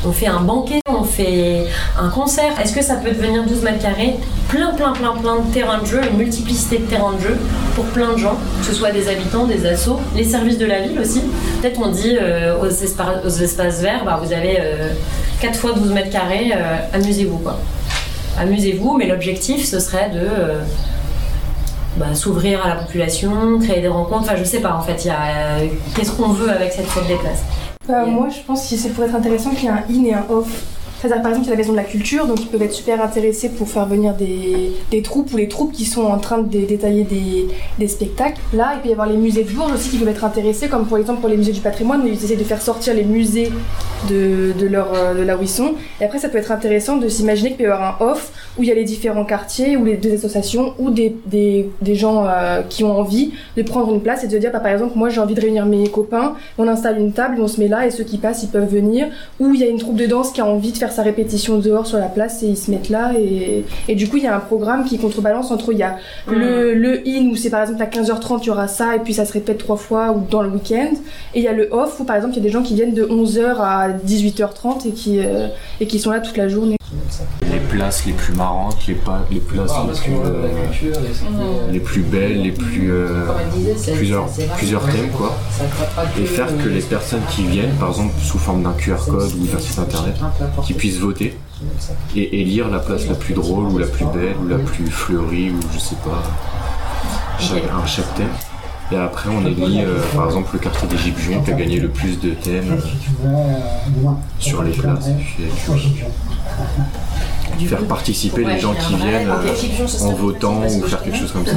on 0.08 0.12
fait 0.12 0.28
un 0.28 0.40
banquet, 0.40 0.80
on 0.88 1.04
fait 1.04 1.66
un 2.00 2.10
concert. 2.10 2.60
Est-ce 2.62 2.74
que 2.74 2.82
ça 2.84 2.96
peut 2.96 3.10
devenir 3.12 3.44
12 3.44 3.62
mètres 3.64 3.82
carrés? 3.82 4.16
Plein, 4.48 4.72
plein, 4.74 4.94
plein, 4.94 5.12
plein 5.14 5.40
de 5.40 5.54
terrains 5.54 5.80
de 5.80 5.86
jeu, 5.86 6.02
une 6.10 6.18
multiplicité 6.18 6.78
de 6.78 6.86
terrains 6.86 7.14
de 7.14 7.22
jeu 7.22 7.38
pour 7.76 7.86
plein 7.86 8.14
de 8.14 8.18
gens, 8.18 8.38
que 8.60 8.66
ce 8.66 8.74
soit 8.74 8.92
des 8.92 9.10
habitants, 9.10 9.46
des 9.46 9.66
assos, 9.66 10.00
les 10.16 10.24
services 10.24 10.58
de 10.58 10.66
la 10.66 10.82
ville 10.82 11.00
aussi. 11.00 11.22
Peut-être 11.62 11.80
on 11.84 11.90
dit 11.92 12.18
euh, 12.22 12.56
aux, 12.62 12.68
espa- 12.70 13.26
aux 13.26 13.30
espaces 13.30 13.82
verts, 13.82 14.06
bah, 14.06 14.20
vous 14.24 14.32
avez 14.32 14.58
euh, 14.62 14.90
4 15.42 15.60
fois 15.60 15.74
12 15.74 15.92
mètres 15.92 16.10
carrés, 16.12 16.52
euh, 16.56 16.78
amusez-vous 16.94 17.38
quoi. 17.40 17.60
Amusez-vous, 18.40 18.96
mais 18.98 19.08
l'objectif 19.08 19.66
ce 19.66 19.80
serait 19.80 20.10
de 20.12 20.20
euh, 20.20 20.60
bah, 21.98 22.14
s'ouvrir 22.14 22.64
à 22.66 22.70
la 22.70 22.76
population, 22.76 23.60
créer 23.60 23.82
des 23.82 23.88
rencontres. 23.88 24.22
Enfin, 24.24 24.36
je 24.38 24.44
sais 24.46 24.60
pas 24.62 24.74
en 24.76 24.82
fait, 24.82 25.10
a 25.10 25.58
euh, 25.60 25.68
qu'est-ce 25.96 26.12
qu'on 26.12 26.30
veut 26.30 26.50
avec 26.50 26.72
cette 26.72 26.88
fête 26.88 27.08
des 27.08 27.16
places? 27.16 27.44
Bah, 27.88 28.06
moi, 28.06 28.28
je 28.30 28.42
pense 28.42 28.70
que 28.70 28.76
c'est 28.76 28.90
pour 28.90 29.04
être 29.06 29.16
intéressant 29.16 29.52
qu'il 29.52 29.64
y 29.64 29.68
ait 29.68 29.70
un 29.70 29.84
in 29.90 30.04
et 30.04 30.14
un 30.14 30.26
off. 30.30 30.77
C'est-à-dire, 31.02 31.22
par 31.22 31.32
exemple, 31.32 31.48
il 31.48 31.50
y 31.50 31.54
a 31.54 31.56
la 31.56 31.62
maison 31.62 31.72
de 31.74 31.78
la 31.78 31.84
culture, 31.84 32.26
donc 32.28 32.42
ils 32.42 32.48
peuvent 32.48 32.62
être 32.62 32.74
super 32.74 33.02
intéressés 33.04 33.50
pour 33.50 33.68
faire 33.70 33.86
venir 33.86 34.14
des, 34.14 34.72
des 34.92 35.02
troupes 35.02 35.32
ou 35.34 35.38
les 35.38 35.48
troupes 35.48 35.72
qui 35.72 35.86
sont 35.86 36.06
en 36.06 36.18
train 36.18 36.40
de 36.40 36.48
dé- 36.48 36.66
détailler 36.66 37.04
des, 37.04 37.48
des 37.78 37.88
spectacles. 37.88 38.40
Là, 38.54 38.74
il 38.76 38.82
peut 38.82 38.90
y 38.90 38.92
avoir 38.92 39.08
les 39.08 39.18
musées 39.18 39.44
de 39.44 39.52
Bourges 39.52 39.74
aussi 39.74 39.90
qui 39.90 39.98
peuvent 39.98 40.08
être 40.08 40.24
intéressés, 40.24 40.68
comme 40.68 40.86
pour 40.86 40.98
exemple 40.98 41.20
pour 41.20 41.30
les 41.30 41.38
musées 41.38 41.52
du 41.52 41.62
patrimoine, 41.62 42.02
ils 42.06 42.14
essaient 42.14 42.36
de 42.36 42.44
faire 42.44 42.62
sortir 42.62 42.94
les 42.94 43.04
musées 43.04 43.52
de, 44.10 44.54
leur, 44.68 44.94
euh, 44.94 45.14
de 45.14 45.22
là 45.24 45.38
où 45.38 45.42
ils 45.42 45.48
sont. 45.50 45.74
Et 46.02 46.06
après, 46.06 46.20
ça 46.20 46.30
peut 46.30 46.38
être 46.38 46.52
intéressant 46.52 46.98
de 46.98 47.08
s'imaginer 47.10 47.50
qu'il 47.50 47.58
peut 47.58 47.64
y 47.64 47.68
avoir 47.68 48.02
un 48.02 48.06
off 48.06 48.32
où 48.58 48.64
il 48.64 48.70
y 48.70 48.72
a 48.72 48.76
les 48.76 48.84
différents 48.84 49.26
quartiers, 49.26 49.78
ou 49.78 49.86
les 49.86 49.98
deux 49.98 50.14
associations, 50.14 50.74
ou 50.80 50.90
des, 50.90 51.16
des, 51.26 51.70
des 51.82 51.96
gens 51.96 52.26
euh, 52.28 52.62
qui 52.68 52.84
ont 52.84 52.98
envie 52.98 53.32
de 53.56 53.62
prendre 53.62 53.94
une 53.94 54.02
place 54.02 54.24
et 54.24 54.28
de 54.28 54.38
dire, 54.38 54.52
bah, 54.52 54.60
par 54.60 54.72
exemple, 54.72 54.94
moi 54.96 55.10
j'ai 55.10 55.20
envie 55.22 55.36
de 55.36 55.42
réunir 55.42 55.66
mes 55.66 55.88
copains, 55.90 56.34
on 56.58 56.68
installe 56.68 56.98
une 57.00 57.12
table, 57.12 57.38
on 57.40 57.48
se 57.48 57.60
met 57.60 57.68
là 57.68 57.86
et 57.86 57.92
ceux 57.92 58.04
qui 58.04 58.18
passent, 58.18 58.44
ils 58.44 58.50
peuvent 58.50 58.70
venir. 58.70 59.08
Ou 59.40 59.54
il 59.54 59.60
y 59.60 59.64
a 59.64 59.68
une 59.68 59.78
troupe 59.78 59.96
de 59.98 60.06
danse 60.06 60.32
qui 60.32 60.42
a 60.42 60.46
envie 60.46 60.72
de 60.72 60.78
faire 60.78 60.87
sa 60.92 61.02
répétition 61.04 61.58
dehors 61.58 61.86
sur 61.86 61.98
la 61.98 62.08
place 62.08 62.44
et 62.44 62.48
ils 62.48 62.58
se 62.58 62.72
mettent 62.72 62.90
là. 62.90 63.14
Et, 63.18 63.64
et 63.88 63.96
du 63.96 64.08
coup, 64.08 64.18
il 64.18 64.24
y 64.24 64.28
a 64.28 64.36
un 64.36 64.40
programme 64.40 64.86
qui 64.86 64.98
contrebalance 64.98 65.52
entre, 65.52 65.72
il 65.72 65.80
y 65.80 65.84
a 65.84 65.98
le, 66.28 66.74
le 66.74 67.02
in 67.08 67.30
où 67.30 67.36
c'est 67.36 67.50
par 67.50 67.62
exemple 67.62 67.82
à 67.82 67.86
15h30, 67.86 68.40
il 68.44 68.48
y 68.48 68.50
aura 68.50 68.68
ça 68.68 68.96
et 68.96 69.00
puis 69.00 69.14
ça 69.14 69.26
se 69.26 69.34
répète 69.34 69.58
trois 69.58 69.78
fois 69.78 70.12
ou 70.12 70.24
dans 70.30 70.42
le 70.42 70.50
week-end. 70.50 70.92
Et 71.34 71.40
il 71.40 71.44
y 71.44 71.48
a 71.48 71.54
le 71.54 71.70
off 71.72 72.00
où 72.00 72.04
par 72.04 72.16
exemple, 72.16 72.34
il 72.36 72.38
y 72.38 72.42
a 72.42 72.44
des 72.44 72.52
gens 72.52 72.64
qui 72.64 72.76
viennent 72.76 72.94
de 72.94 73.04
11h 73.04 73.58
à 73.60 73.90
18h30 73.90 74.88
et 74.88 74.92
qui, 74.92 75.20
euh, 75.20 75.48
et 75.80 75.88
qui 75.88 76.00
sont 76.00 76.12
là 76.12 76.20
toute 76.20 76.38
la 76.38 76.48
journée. 76.48 76.77
Les 77.52 77.60
places 77.60 78.06
les 78.06 78.14
plus 78.14 78.34
marrantes, 78.34 78.86
les, 78.88 78.94
pa- 78.96 79.26
les 79.32 79.40
places 79.40 79.72
les 79.88 80.00
plus, 80.00 80.14
euh, 80.26 81.72
les 81.72 81.80
plus 81.80 82.02
belles, 82.02 82.42
les 82.42 82.52
plus 82.52 82.92
euh, 82.92 83.26
plusieurs, 83.96 84.26
plusieurs 84.58 84.86
thèmes 84.86 85.10
quoi, 85.12 85.36
et 86.20 86.26
faire 86.26 86.48
que 86.58 86.68
les 86.70 86.82
personnes 86.82 87.22
qui 87.30 87.46
viennent, 87.46 87.76
par 87.76 87.90
exemple 87.90 88.14
sous 88.22 88.38
forme 88.40 88.64
d'un 88.64 88.74
QR 88.74 88.98
code 89.08 89.32
ou 89.40 89.46
d'un 89.48 89.60
site 89.60 89.80
internet, 89.80 90.16
qui 90.66 90.74
puissent 90.74 91.00
voter 91.00 91.38
et 92.16 92.42
élire 92.42 92.70
la 92.70 92.80
place 92.80 93.08
la 93.08 93.16
plus 93.16 93.34
drôle 93.34 93.66
ou 93.66 93.78
la 93.78 93.88
plus 93.88 94.06
belle 94.06 94.36
ou 94.44 94.48
la 94.48 94.58
plus 94.60 94.90
fleurie 94.92 95.52
ou 95.52 95.60
je 95.74 95.80
sais 95.80 95.96
pas, 96.04 96.22
chaque, 97.40 97.64
un 97.64 97.86
chaque 97.86 98.14
thème. 98.16 98.28
Et 98.92 98.96
après 98.96 99.30
on 99.30 99.46
élit 99.46 99.82
euh, 99.82 100.00
par 100.16 100.26
exemple 100.28 100.50
le 100.54 100.60
quartier 100.60 100.88
des 100.88 100.98
Gibjons 100.98 101.42
qui 101.42 101.52
a 101.52 101.54
gagné 101.56 101.80
le 101.80 101.90
plus 101.90 102.20
de 102.20 102.32
thèmes 102.32 102.80
sur 104.40 104.64
les 104.64 104.72
places. 104.72 105.10
Et 107.50 107.56
puis, 107.58 107.66
faire 107.66 107.84
participer 107.86 108.44
les 108.44 108.60
gens 108.60 108.74
qui 108.74 108.96
viennent 108.96 109.30
euh, 109.30 110.06
en 110.06 110.12
votant 110.14 110.62
ou 110.64 110.82
faire 110.84 111.02
quelque 111.02 111.18
chose 111.18 111.32
comme 111.32 111.46
ça. 111.46 111.54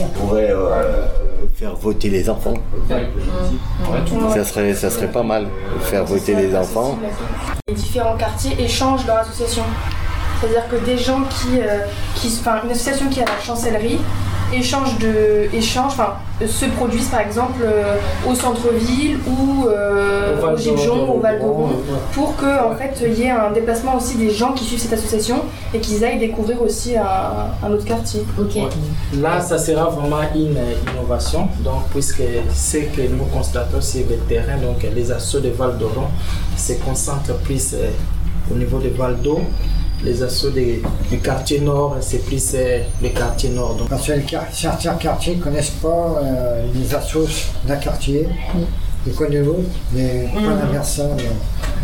On 0.00 0.06
pourrait 0.06 0.50
euh, 0.50 1.06
faire 1.54 1.74
voter 1.74 2.10
les 2.10 2.28
enfants. 2.28 2.54
Ça 4.34 4.44
serait, 4.44 4.74
ça 4.74 4.90
serait 4.90 5.10
pas 5.10 5.22
mal, 5.22 5.46
faire 5.80 6.04
voter 6.04 6.34
les 6.34 6.54
enfants. 6.54 6.98
Les 7.68 7.74
différents 7.74 8.16
quartiers 8.16 8.60
échangent 8.62 9.06
leur 9.06 9.18
association. 9.18 9.64
C'est-à-dire 10.40 10.68
que 10.68 10.84
des 10.84 10.98
gens 10.98 11.22
qui, 11.22 11.60
euh, 11.60 11.78
qui, 12.16 12.28
enfin, 12.40 12.60
une 12.64 12.70
association 12.70 13.08
qui 13.08 13.20
a 13.20 13.24
la 13.24 13.40
chancellerie 13.40 13.98
échange 14.52 14.98
de, 14.98 15.54
échange, 15.54 15.92
enfin, 15.92 16.14
se 16.46 16.66
produisent 16.66 17.08
par 17.08 17.20
exemple 17.20 17.60
euh, 17.62 17.96
au 18.28 18.34
centre-ville 18.34 19.18
ou 19.26 19.66
euh, 19.66 20.36
au, 20.42 20.56
Gibjon, 20.56 21.12
au 21.12 21.20
Val 21.20 21.40
d'Oron, 21.40 21.70
pour 22.12 22.36
que 22.36 22.46
en 22.46 22.74
fait 22.76 23.02
il 23.06 23.18
y 23.18 23.22
ait 23.24 23.30
un 23.30 23.50
déplacement 23.52 23.96
aussi 23.96 24.16
des 24.16 24.30
gens 24.30 24.52
qui 24.52 24.64
suivent 24.64 24.80
cette 24.80 24.92
association 24.92 25.42
et 25.72 25.78
qu'ils 25.78 26.04
aillent 26.04 26.18
découvrir 26.18 26.60
aussi 26.62 26.96
un, 26.96 27.70
autre 27.70 27.84
quartier. 27.84 28.24
Là, 29.20 29.40
ça 29.40 29.58
sera 29.58 29.84
vraiment 29.90 30.22
une 30.34 30.58
innovation, 30.92 31.48
donc 31.64 31.88
puisque 31.92 32.22
ce 32.52 32.78
que 32.78 33.02
nous 33.02 33.24
constatons 33.32 33.80
sur 33.80 34.02
le 34.08 34.16
terrain, 34.28 34.56
donc 34.58 34.86
les 34.94 35.10
assauts 35.10 35.40
de 35.40 35.50
Val 35.50 35.78
d'Oron 35.78 36.08
se 36.56 36.74
concentrent 36.74 37.36
plus 37.38 37.74
au 38.50 38.54
niveau 38.54 38.78
de 38.78 38.88
Val 38.88 39.20
d'Oron 39.20 39.46
les 40.04 40.22
assauts 40.22 40.50
du 40.50 41.18
quartier 41.18 41.60
nord, 41.60 41.96
c'est 42.00 42.24
plus 42.24 42.52
euh, 42.54 42.82
le 43.02 43.08
quartier 43.10 43.50
nord. 43.50 43.74
Donc. 43.74 43.88
Parce 43.88 44.06
que 44.06 44.12
certains 44.52 44.94
quartiers 44.94 45.36
ne 45.36 45.42
connaissent 45.42 45.70
pas 45.70 46.20
euh, 46.22 46.64
les 46.74 46.94
assauts 46.94 47.28
d'un 47.66 47.76
quartier. 47.76 48.28
Ils 49.06 49.12
connaissent 49.14 49.44
l'autre, 49.44 49.60
mais 49.92 50.28
pas 50.32 50.40
mm. 50.40 50.58
l'inverse. 50.60 51.00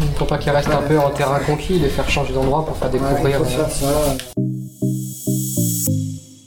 Il 0.00 0.06
ne 0.06 0.12
faut 0.14 0.24
pas 0.24 0.38
qu'ils 0.38 0.52
restent 0.52 0.70
un 0.70 0.82
peu 0.82 0.98
en 0.98 1.10
terrain 1.10 1.40
conquis, 1.40 1.78
les 1.78 1.88
faire 1.88 2.08
changer 2.08 2.32
d'endroit 2.32 2.64
pour 2.64 2.76
faire 2.76 2.90
découvrir. 2.90 3.40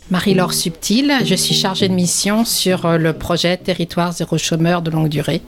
Marie-Laure 0.10 0.54
Subtil, 0.54 1.14
je 1.24 1.36
suis 1.36 1.56
chargée 1.56 1.88
de 1.88 1.94
mission 1.94 2.44
sur 2.44 2.86
euh, 2.86 2.98
le 2.98 3.14
projet 3.14 3.56
Territoire 3.56 4.12
zéro 4.12 4.38
chômeur 4.38 4.82
de 4.82 4.92
longue 4.92 5.08
durée 5.08 5.42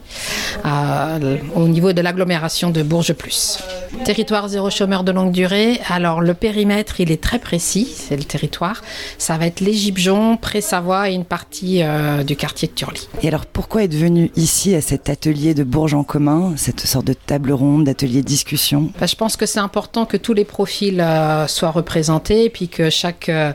au 1.54 1.68
niveau 1.68 1.92
de 1.92 2.00
l'agglomération 2.00 2.70
de 2.70 2.82
Bourges 2.82 3.12
Plus. 3.12 3.58
Territoire 4.02 4.48
zéro 4.48 4.68
chômeur 4.68 5.04
de 5.04 5.12
longue 5.12 5.32
durée, 5.32 5.80
alors 5.88 6.20
le 6.20 6.34
périmètre 6.34 7.00
il 7.00 7.10
est 7.10 7.22
très 7.22 7.38
précis, 7.38 7.88
c'est 7.94 8.16
le 8.16 8.24
territoire. 8.24 8.82
Ça 9.16 9.38
va 9.38 9.46
être 9.46 9.60
l'Égyption, 9.60 10.36
Pré-Savoie 10.36 11.10
et 11.10 11.14
une 11.14 11.24
partie 11.24 11.82
euh, 11.82 12.22
du 12.22 12.36
quartier 12.36 12.68
de 12.68 12.72
Turly. 12.72 13.08
Et 13.22 13.28
alors 13.28 13.46
pourquoi 13.46 13.84
être 13.84 13.94
venu 13.94 14.30
ici 14.36 14.74
à 14.74 14.80
cet 14.80 15.08
atelier 15.08 15.54
de 15.54 15.64
Bourges 15.64 15.94
en 15.94 16.04
commun, 16.04 16.52
cette 16.56 16.80
sorte 16.80 17.06
de 17.06 17.14
table 17.14 17.52
ronde, 17.52 17.84
d'atelier 17.84 18.20
de 18.20 18.26
discussion? 18.26 18.90
Bah, 19.00 19.06
Je 19.06 19.14
pense 19.14 19.36
que 19.36 19.46
c'est 19.46 19.60
important 19.60 20.04
que 20.04 20.16
tous 20.16 20.34
les 20.34 20.44
profils 20.44 21.00
euh, 21.00 21.46
soient 21.46 21.70
représentés 21.70 22.44
et 22.44 22.50
puis 22.50 22.68
que 22.68 22.90
chaque 22.90 23.30
euh, 23.30 23.52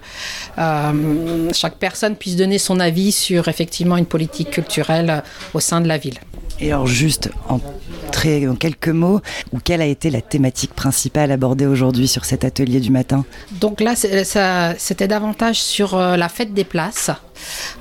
chaque 1.53 1.75
personne 1.75 2.15
puisse 2.15 2.35
donner 2.35 2.57
son 2.57 2.79
avis 2.79 3.11
sur 3.11 3.47
effectivement 3.47 3.97
une 3.97 4.05
politique 4.05 4.51
culturelle 4.51 5.23
au 5.53 5.59
sein 5.59 5.81
de 5.81 5.87
la 5.87 5.97
ville. 5.97 6.19
Et 6.61 6.71
alors 6.71 6.87
juste 6.87 7.29
en, 7.47 7.55
en 7.55 8.55
quelques 8.55 8.89
mots, 8.89 9.21
quelle 9.63 9.81
a 9.81 9.85
été 9.85 10.09
la 10.09 10.21
thématique 10.21 10.73
principale 10.73 11.31
abordée 11.31 11.65
aujourd'hui 11.65 12.07
sur 12.07 12.25
cet 12.25 12.43
atelier 12.43 12.79
du 12.79 12.91
matin? 12.91 13.25
Donc 13.51 13.79
là, 13.79 13.95
c'était 13.95 15.07
davantage 15.07 15.61
sur 15.61 15.95
euh, 15.95 16.17
la 16.17 16.27
fête 16.27 16.53
des 16.53 16.65
places, 16.65 17.11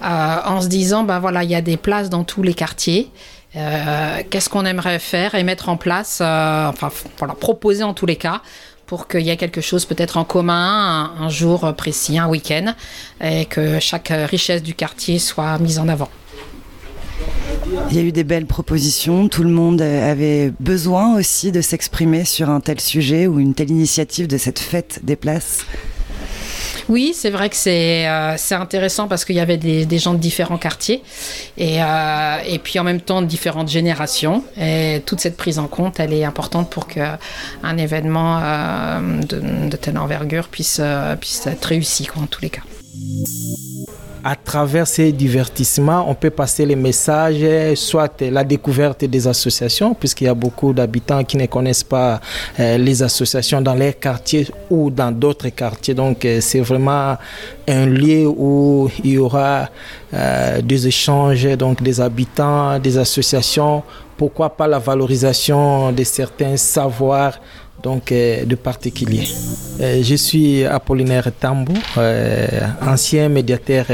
euh, 0.04 0.36
en 0.44 0.60
se 0.60 0.68
disant, 0.68 1.02
ben 1.02 1.18
voilà, 1.18 1.42
il 1.42 1.50
y 1.50 1.54
a 1.56 1.60
des 1.60 1.76
places 1.76 2.08
dans 2.08 2.24
tous 2.24 2.42
les 2.42 2.54
quartiers. 2.54 3.10
Qu'est-ce 4.30 4.48
qu'on 4.48 4.64
aimerait 4.64 5.00
faire 5.00 5.34
et 5.34 5.42
mettre 5.42 5.68
en 5.68 5.76
place, 5.76 6.20
enfin 6.20 6.90
proposer 7.40 7.82
en 7.82 7.92
tous 7.92 8.06
les 8.06 8.14
cas 8.14 8.40
pour 8.86 9.08
qu'il 9.08 9.22
y 9.22 9.30
ait 9.30 9.36
quelque 9.36 9.60
chose 9.60 9.84
peut-être 9.84 10.16
en 10.16 10.24
commun 10.24 11.12
un, 11.18 11.28
jour 11.28 11.74
précis, 11.74 12.18
un 12.18 12.28
week-end, 12.28 12.74
et 13.20 13.46
que 13.46 13.80
chaque 13.80 14.12
richesse 14.12 14.62
du 14.62 14.74
quartier 14.74 15.18
soit 15.18 15.58
mise 15.58 15.80
en 15.80 15.88
avant. 15.88 16.08
Il 17.90 17.96
y 17.96 17.98
a 17.98 18.02
eu 18.02 18.12
des 18.12 18.24
belles 18.24 18.46
propositions, 18.46 19.28
tout 19.28 19.42
le 19.42 19.50
monde 19.50 19.82
avait 19.82 20.52
besoin 20.60 21.16
aussi 21.16 21.52
de 21.52 21.60
s'exprimer 21.60 22.24
sur 22.24 22.50
un 22.50 22.60
tel 22.60 22.80
sujet 22.80 23.26
ou 23.26 23.40
une 23.40 23.54
telle 23.54 23.70
initiative 23.70 24.26
de 24.26 24.38
cette 24.38 24.58
fête 24.58 25.00
des 25.02 25.16
places. 25.16 25.64
Oui, 26.88 27.12
c'est 27.14 27.30
vrai 27.30 27.50
que 27.50 27.56
c'est 27.56 28.08
euh, 28.08 28.36
intéressant 28.52 29.08
parce 29.08 29.24
qu'il 29.26 29.36
y 29.36 29.40
avait 29.40 29.58
des, 29.58 29.98
gens 29.98 30.14
de 30.14 30.18
différents 30.18 30.56
quartiers 30.56 31.02
et, 31.58 31.82
euh, 31.82 32.38
et 32.46 32.58
puis 32.58 32.78
en 32.78 32.84
même 32.84 33.00
temps 33.00 33.20
de 33.20 33.26
différentes 33.26 33.68
générations. 33.68 34.42
Et 34.58 35.02
toute 35.04 35.20
cette 35.20 35.36
prise 35.36 35.58
en 35.58 35.66
compte, 35.66 36.00
elle 36.00 36.14
est 36.14 36.24
importante 36.24 36.70
pour 36.70 36.86
qu'un 36.86 37.18
événement 37.76 38.40
euh, 38.42 39.20
de, 39.22 39.76
telle 39.76 39.98
envergure 39.98 40.48
puisse, 40.48 40.80
puisse 41.20 41.46
être 41.46 41.64
réussi 41.66 42.06
quoi, 42.06 42.22
en 42.22 42.26
tous 42.26 42.40
les 42.40 42.50
cas 42.50 42.62
à 44.28 44.36
travers 44.36 44.86
ces 44.86 45.10
divertissements, 45.10 46.04
on 46.06 46.14
peut 46.14 46.28
passer 46.28 46.66
les 46.66 46.76
messages, 46.76 47.74
soit 47.76 48.20
la 48.20 48.44
découverte 48.44 49.06
des 49.06 49.26
associations, 49.26 49.94
puisqu'il 49.94 50.24
y 50.24 50.28
a 50.28 50.34
beaucoup 50.34 50.74
d'habitants 50.74 51.24
qui 51.24 51.38
ne 51.38 51.46
connaissent 51.46 51.82
pas 51.82 52.20
euh, 52.60 52.76
les 52.76 53.02
associations 53.02 53.62
dans 53.62 53.74
leurs 53.74 53.98
quartiers 53.98 54.46
ou 54.68 54.90
dans 54.90 55.12
d'autres 55.12 55.48
quartiers. 55.48 55.94
Donc 55.94 56.26
euh, 56.26 56.42
c'est 56.42 56.60
vraiment 56.60 57.16
un 57.66 57.86
lieu 57.86 58.26
où 58.26 58.90
il 59.02 59.12
y 59.12 59.18
aura 59.18 59.70
euh, 60.12 60.60
des 60.60 60.86
échanges, 60.86 61.46
donc 61.56 61.82
des 61.82 61.98
habitants, 61.98 62.78
des 62.78 62.98
associations. 62.98 63.82
Pourquoi 64.18 64.54
pas 64.54 64.66
la 64.66 64.78
valorisation 64.78 65.90
de 65.90 66.04
certains 66.04 66.58
savoirs 66.58 67.40
donc 67.82 68.12
euh, 68.12 68.44
de 68.44 68.54
particulier. 68.54 69.24
Euh, 69.80 70.02
je 70.02 70.14
suis 70.14 70.64
Apollinaire 70.64 71.30
Tambou, 71.38 71.74
euh, 71.96 72.46
ancien 72.86 73.28
médiateur 73.28 73.86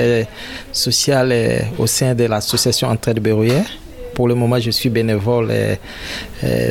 social 0.72 1.32
au 1.78 1.86
sein 1.86 2.14
de 2.14 2.24
l'association 2.24 2.88
Entraide 2.88 3.20
Berruyère. 3.20 3.66
Pour 4.14 4.28
le 4.28 4.36
moment, 4.36 4.60
je 4.60 4.70
suis 4.70 4.90
bénévole 4.90 5.52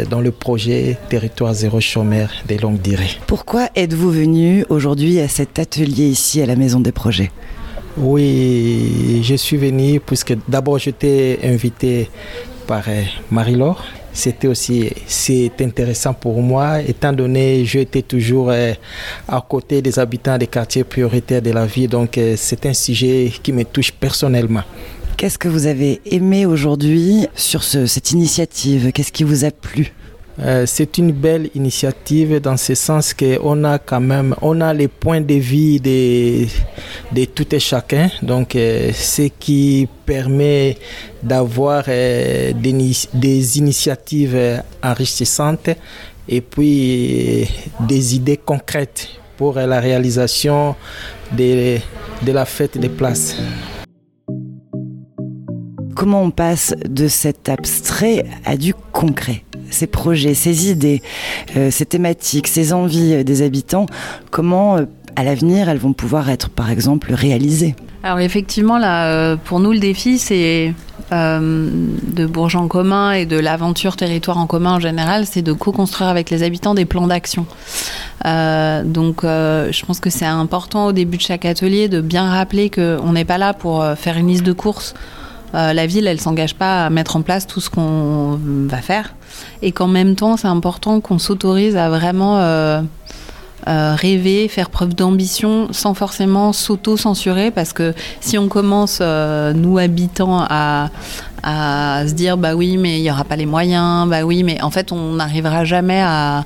dans 0.10 0.22
le 0.22 0.32
projet 0.32 0.98
Territoire 1.10 1.54
zéro 1.54 1.82
chômeur 1.82 2.30
des 2.48 2.58
longues 2.58 2.82
durées. 2.82 3.18
Pourquoi 3.28 3.68
êtes-vous 3.76 4.12
venu 4.12 4.66
aujourd'hui 4.70 5.20
à 5.20 5.28
cet 5.28 5.60
atelier 5.60 6.06
ici 6.06 6.42
à 6.42 6.46
la 6.46 6.56
Maison 6.56 6.80
des 6.80 6.94
Projets? 6.94 7.32
Oui, 7.98 9.22
je 9.24 9.36
suis 9.36 9.58
venu 9.58 10.00
puisque 10.00 10.36
d'abord 10.48 10.80
j'étais 10.80 11.40
invité 11.44 12.10
par 12.66 12.86
Marie-Laure 13.32 13.84
c'était 14.14 14.48
aussi 14.48 14.92
c'est 15.08 15.52
intéressant 15.60 16.14
pour 16.14 16.42
moi, 16.42 16.82
étant 16.82 17.12
donné 17.12 17.66
j'étais 17.66 18.04
toujours 18.04 18.52
euh, 18.52 18.74
à 19.28 19.42
côté 19.42 19.82
des 19.82 19.98
habitants 19.98 20.38
des 20.38 20.48
quartiers 20.48 20.84
prioritaires 20.84 21.42
de 21.42 21.52
la 21.52 21.66
ville. 21.66 21.90
Donc 21.90 22.18
euh, 22.18 22.36
c'est 22.38 22.66
un 22.68 22.74
sujet 22.74 23.32
qui 23.42 23.52
me 23.52 23.64
touche 23.66 23.92
personnellement. 23.92 24.62
Qu'est-ce 25.18 25.38
que 25.38 25.48
vous 25.48 25.68
avez 25.68 26.00
aimé 26.06 26.46
aujourd'hui 26.46 27.28
sur 27.36 27.64
cette 27.64 28.12
initiative? 28.12 28.92
Qu'est-ce 28.92 29.12
qui 29.12 29.24
vous 29.24 29.46
a 29.46 29.52
plu? 29.52 29.92
Euh, 30.40 30.66
c'est 30.66 30.98
une 30.98 31.12
belle 31.12 31.52
initiative 31.54 32.40
dans 32.40 32.58
ce 32.58 32.74
sens 32.74 33.14
qu'on 33.14 33.64
a 33.66 33.78
quand 33.78 34.00
même 34.00 34.36
on 34.42 34.62
a 34.62 34.74
les 34.74 34.88
points 34.88 35.22
de 35.22 35.36
vie 35.36 35.80
de, 35.80 37.26
tout 37.26 37.54
et 37.54 37.60
chacun 37.60 38.10
donc 38.24 38.56
euh, 38.56 38.92
ce 38.94 39.24
qui 39.40 39.88
permet 40.08 40.78
d'avoir 41.22 41.84
euh, 41.88 42.52
des, 42.54 43.58
initiatives 43.60 44.64
enrichissantes 44.82 45.70
et 46.28 46.42
puis 46.42 47.48
des 47.82 48.16
idées 48.16 48.38
concrètes 48.38 49.10
pour 49.38 49.54
la 49.56 49.80
réalisation 49.80 50.76
de 51.32 51.78
la 52.26 52.46
fête 52.46 52.78
des 52.78 52.90
places. 52.90 53.36
Comment 55.96 56.24
on 56.24 56.32
passe 56.32 56.74
de 56.88 57.08
cet 57.08 57.50
abstrait 57.50 58.26
à 58.46 58.58
du 58.58 58.74
concret? 58.92 59.44
Ces 59.74 59.88
projets, 59.88 60.34
ces 60.34 60.70
idées, 60.70 61.02
euh, 61.58 61.72
ces 61.72 61.86
thématiques, 61.86 62.48
ces 62.48 62.74
envies 62.74 63.24
des 63.24 63.42
habitants, 63.42 63.86
comment 64.32 64.78
euh, 64.78 64.86
à 65.16 65.24
l'avenir 65.24 65.70
elles 65.70 65.78
vont 65.78 65.94
pouvoir 65.94 66.30
être 66.30 66.50
par 66.50 66.70
exemple 66.70 67.14
réalisées? 67.14 67.76
Alors 68.04 68.20
effectivement, 68.20 68.80
euh, 68.84 69.36
pour 69.36 69.60
nous, 69.60 69.72
le 69.72 69.80
défi, 69.80 70.18
c'est 70.18 70.74
de 71.12 72.26
Bourges 72.26 72.56
en 72.56 72.68
commun 72.68 73.12
et 73.12 73.28
de 73.28 73.38
l'aventure 73.38 73.96
territoire 73.96 74.40
en 74.40 74.48
commun 74.48 74.74
en 74.74 74.80
général, 74.80 75.28
c'est 75.28 75.44
de 75.44 75.54
co-construire 75.54 76.10
avec 76.10 76.32
les 76.32 76.42
habitants 76.42 76.74
des 76.74 76.86
plans 76.86 77.06
d'action. 77.06 77.46
donc 78.24 79.22
je 79.22 79.86
pense 79.86 80.00
que 80.00 80.10
c'est 80.10 80.26
important 80.26 80.88
au 80.88 80.92
début 80.92 81.18
de 81.18 81.22
chaque 81.22 81.46
atelier 81.46 81.88
de 81.88 82.02
bien 82.02 82.28
rappeler 82.28 82.72
qu'on 82.72 83.12
n'est 83.12 83.26
pas 83.26 83.38
là 83.38 83.54
pour 83.54 83.86
faire 83.96 84.18
une 84.18 84.30
liste 84.30 84.44
de 84.44 84.54
courses. 84.54 84.96
La 85.54 85.86
ville, 85.86 86.08
elle 86.08 86.20
s'engage 86.20 86.56
pas 86.56 86.86
à 86.86 86.90
mettre 86.90 87.16
en 87.16 87.22
place 87.22 87.48
tout 87.48 87.62
ce 87.62 87.70
qu'on 87.70 88.40
va 88.68 88.82
faire. 88.82 89.16
Et 89.62 89.72
qu'en 89.72 89.88
même 89.88 90.16
temps, 90.16 90.38
c'est 90.38 90.48
important 90.48 91.00
qu'on 91.00 91.20
s'autorise 91.20 91.78
à 91.78 91.90
vraiment 91.90 92.38
euh, 93.68 93.96
rêver, 93.96 94.48
faire 94.48 94.70
preuve 94.70 94.96
d'ambition 94.96 95.68
sans 95.72 95.94
forcément 95.94 96.54
s'auto-censurer 96.54 97.52
parce 97.52 97.74
que 97.74 97.94
si 98.20 98.38
on 98.38 98.48
commence, 98.48 99.02
nous 99.02 99.78
habitants, 99.78 100.46
à, 100.50 100.90
se 101.46 102.14
dire 102.14 102.38
bah 102.38 102.56
oui 102.56 102.78
mais 102.78 103.00
il 103.00 103.04
n'y 103.04 103.12
aura 103.12 103.26
pas 103.26 103.36
les 103.36 103.46
moyens, 103.46 104.08
bah 104.10 104.24
oui 104.24 104.44
mais 104.44 104.62
en 104.62 104.72
fait 104.72 104.92
on 104.92 105.14
n'arrivera 105.16 105.66
jamais 105.66 106.02
à, 106.02 106.46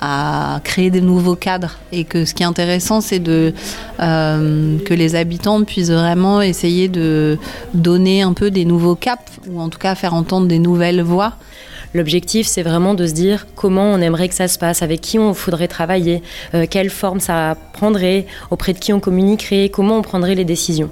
à, 0.00 0.60
créer 0.64 0.90
des 0.90 1.00
nouveaux 1.00 1.36
cadres. 1.36 1.76
Et 1.92 2.04
que 2.04 2.24
ce 2.24 2.34
qui 2.34 2.42
est 2.42 2.46
intéressant 2.46 3.00
c'est 3.00 3.18
de 3.18 3.52
euh, 4.00 4.78
que 4.84 4.94
les 4.94 5.14
habitants 5.14 5.62
puissent 5.64 5.90
vraiment 5.90 6.40
essayer 6.40 6.88
de 6.88 7.38
donner 7.74 8.22
un 8.22 8.32
peu 8.32 8.50
des 8.50 8.64
nouveaux 8.64 8.94
caps 8.94 9.32
ou 9.48 9.60
en 9.60 9.68
tout 9.68 9.78
cas 9.78 9.94
faire 9.94 10.14
entendre 10.14 10.46
des 10.46 10.58
nouvelles 10.58 11.02
voix 11.02 11.34
L'objectif, 11.94 12.46
c'est 12.46 12.62
vraiment 12.62 12.94
de 12.94 13.06
se 13.06 13.12
dire 13.12 13.46
comment 13.54 13.90
on 13.92 14.00
aimerait 14.00 14.28
que 14.28 14.34
ça 14.34 14.46
se 14.48 14.58
passe, 14.58 14.82
avec 14.82 15.00
qui 15.00 15.18
on 15.18 15.32
faudrait 15.32 15.68
travailler, 15.68 16.22
euh, 16.54 16.66
quelle 16.68 16.90
forme 16.90 17.18
ça 17.18 17.56
prendrait, 17.72 18.26
auprès 18.50 18.74
de 18.74 18.78
qui 18.78 18.92
on 18.92 19.00
communiquerait, 19.00 19.70
comment 19.70 19.96
on 19.96 20.02
prendrait 20.02 20.34
les 20.34 20.44
décisions. 20.44 20.90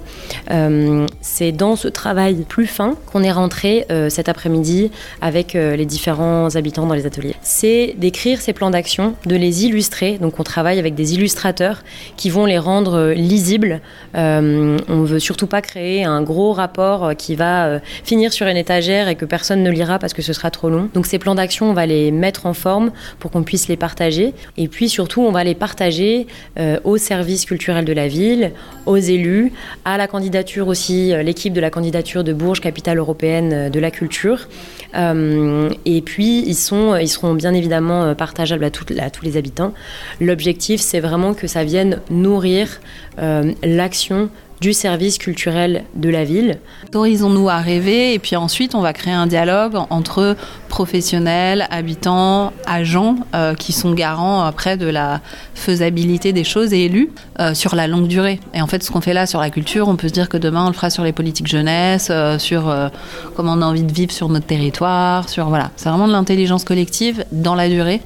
Euh, 0.49 1.05
c'est 1.21 1.51
dans 1.51 1.75
ce 1.75 1.87
travail 1.87 2.45
plus 2.47 2.65
fin 2.65 2.95
qu'on 3.05 3.21
est 3.21 3.31
rentré 3.31 3.85
euh, 3.91 4.09
cet 4.09 4.27
après-midi 4.27 4.89
avec 5.21 5.53
les 5.53 5.85
différents 5.85 6.55
habitants 6.55 6.85
dans 6.85 6.93
les 6.93 7.05
ateliers. 7.05 7.35
C'est 7.41 7.95
d'écrire 7.97 8.41
ces 8.41 8.53
plans 8.53 8.69
d'action, 8.69 9.15
de 9.25 9.35
les 9.35 9.65
illustrer. 9.65 10.17
Donc 10.19 10.39
on 10.39 10.43
travaille 10.43 10.79
avec 10.79 10.95
des 10.95 11.13
illustrateurs 11.13 11.83
qui 12.15 12.29
vont 12.29 12.45
les 12.45 12.57
rendre 12.57 13.13
lisibles. 13.13 13.81
on 14.13 15.03
veut 15.03 15.19
surtout 15.19 15.47
pas 15.47 15.61
créer 15.61 16.03
un 16.03 16.21
gros 16.21 16.53
rapport 16.53 17.11
qui 17.17 17.35
va 17.35 17.79
finir 18.03 18.33
sur 18.33 18.47
une 18.47 18.57
étagère 18.57 19.07
et 19.07 19.15
que 19.15 19.25
personne 19.25 19.63
ne 19.63 19.71
lira 19.71 19.99
parce 19.99 20.13
que 20.13 20.21
ce 20.21 20.33
sera 20.33 20.51
trop 20.51 20.69
long. 20.69 20.86
Donc 20.93 21.05
ces 21.05 21.19
plans 21.19 21.35
d'action, 21.35 21.69
on 21.69 21.73
va 21.73 21.85
les 21.85 22.11
mettre 22.11 22.45
en 22.45 22.53
forme 22.53 22.91
pour 23.19 23.31
qu'on 23.31 23.43
puisse 23.43 23.67
les 23.67 23.77
partager. 23.77 24.33
Et 24.57 24.67
puis 24.67 24.89
surtout, 24.89 25.21
on 25.21 25.31
va 25.31 25.43
les 25.43 25.55
partager 25.55 26.27
euh, 26.59 26.79
aux 26.83 26.97
services 26.97 27.45
culturels 27.45 27.85
de 27.85 27.93
la 27.93 28.07
ville, 28.07 28.51
aux 28.85 28.97
élus, 28.97 29.51
à 29.85 29.97
la 29.97 30.07
candidature 30.07 30.67
aussi, 30.67 31.13
euh, 31.13 31.23
l'équipe 31.23 31.53
de 31.53 31.61
la 31.61 31.69
candidature 31.69 32.23
de 32.23 32.33
Bourges, 32.33 32.61
capitale 32.61 32.97
européenne 32.97 33.53
euh, 33.53 33.69
de 33.69 33.79
la 33.79 33.91
culture. 33.91 34.47
et 34.93 36.01
puis, 36.01 36.43
ils, 36.47 36.55
sont, 36.55 36.95
ils 36.95 37.07
seront 37.07 37.33
bien 37.33 37.53
évidemment 37.53 38.15
partageables 38.15 38.63
à 38.63 38.71
tous 38.71 39.23
les 39.23 39.37
habitants. 39.37 39.73
L'objectif, 40.19 40.81
c'est 40.81 40.99
vraiment 40.99 41.33
que 41.33 41.45
ça 41.45 41.63
vienne 41.63 42.01
nourrir 42.09 42.79
l'action 43.63 44.29
du 44.61 44.73
service 44.73 45.17
culturel 45.17 45.83
de 45.95 46.09
la 46.09 46.23
ville. 46.23 46.59
Autorisons-nous 46.87 47.49
à 47.49 47.57
rêver 47.57 48.13
et 48.13 48.19
puis 48.19 48.35
ensuite 48.35 48.75
on 48.75 48.81
va 48.81 48.93
créer 48.93 49.13
un 49.13 49.27
dialogue 49.27 49.77
entre 49.89 50.35
professionnels, 50.69 51.67
habitants, 51.69 52.53
agents 52.65 53.17
euh, 53.35 53.53
qui 53.53 53.71
sont 53.71 53.93
garants 53.93 54.43
après 54.43 54.77
de 54.77 54.87
la 54.87 55.21
faisabilité 55.53 56.33
des 56.33 56.43
choses 56.43 56.73
et 56.73 56.85
élus 56.85 57.09
euh, 57.39 57.53
sur 57.53 57.75
la 57.75 57.87
longue 57.87 58.07
durée. 58.07 58.39
Et 58.53 58.61
en 58.61 58.67
fait 58.67 58.83
ce 58.83 58.91
qu'on 58.91 59.01
fait 59.01 59.13
là 59.13 59.25
sur 59.25 59.39
la 59.39 59.49
culture, 59.49 59.87
on 59.87 59.95
peut 59.95 60.07
se 60.07 60.13
dire 60.13 60.29
que 60.29 60.37
demain 60.37 60.65
on 60.65 60.67
le 60.67 60.73
fera 60.73 60.89
sur 60.89 61.03
les 61.03 61.13
politiques 61.13 61.47
jeunesse, 61.47 62.09
euh, 62.09 62.39
sur 62.39 62.73
comment 63.35 63.53
on 63.53 63.61
a 63.61 63.65
envie 63.65 63.83
de 63.83 63.93
vivre 63.93 64.11
sur 64.11 64.29
notre 64.29 64.47
territoire, 64.47 65.29
sur 65.29 65.49
voilà, 65.49 65.71
c'est 65.75 65.89
vraiment 65.89 66.07
de 66.07 66.13
l'intelligence 66.13 66.63
collective 66.63 67.25
dans 67.31 67.55
la 67.55 67.69
durée. 67.69 68.01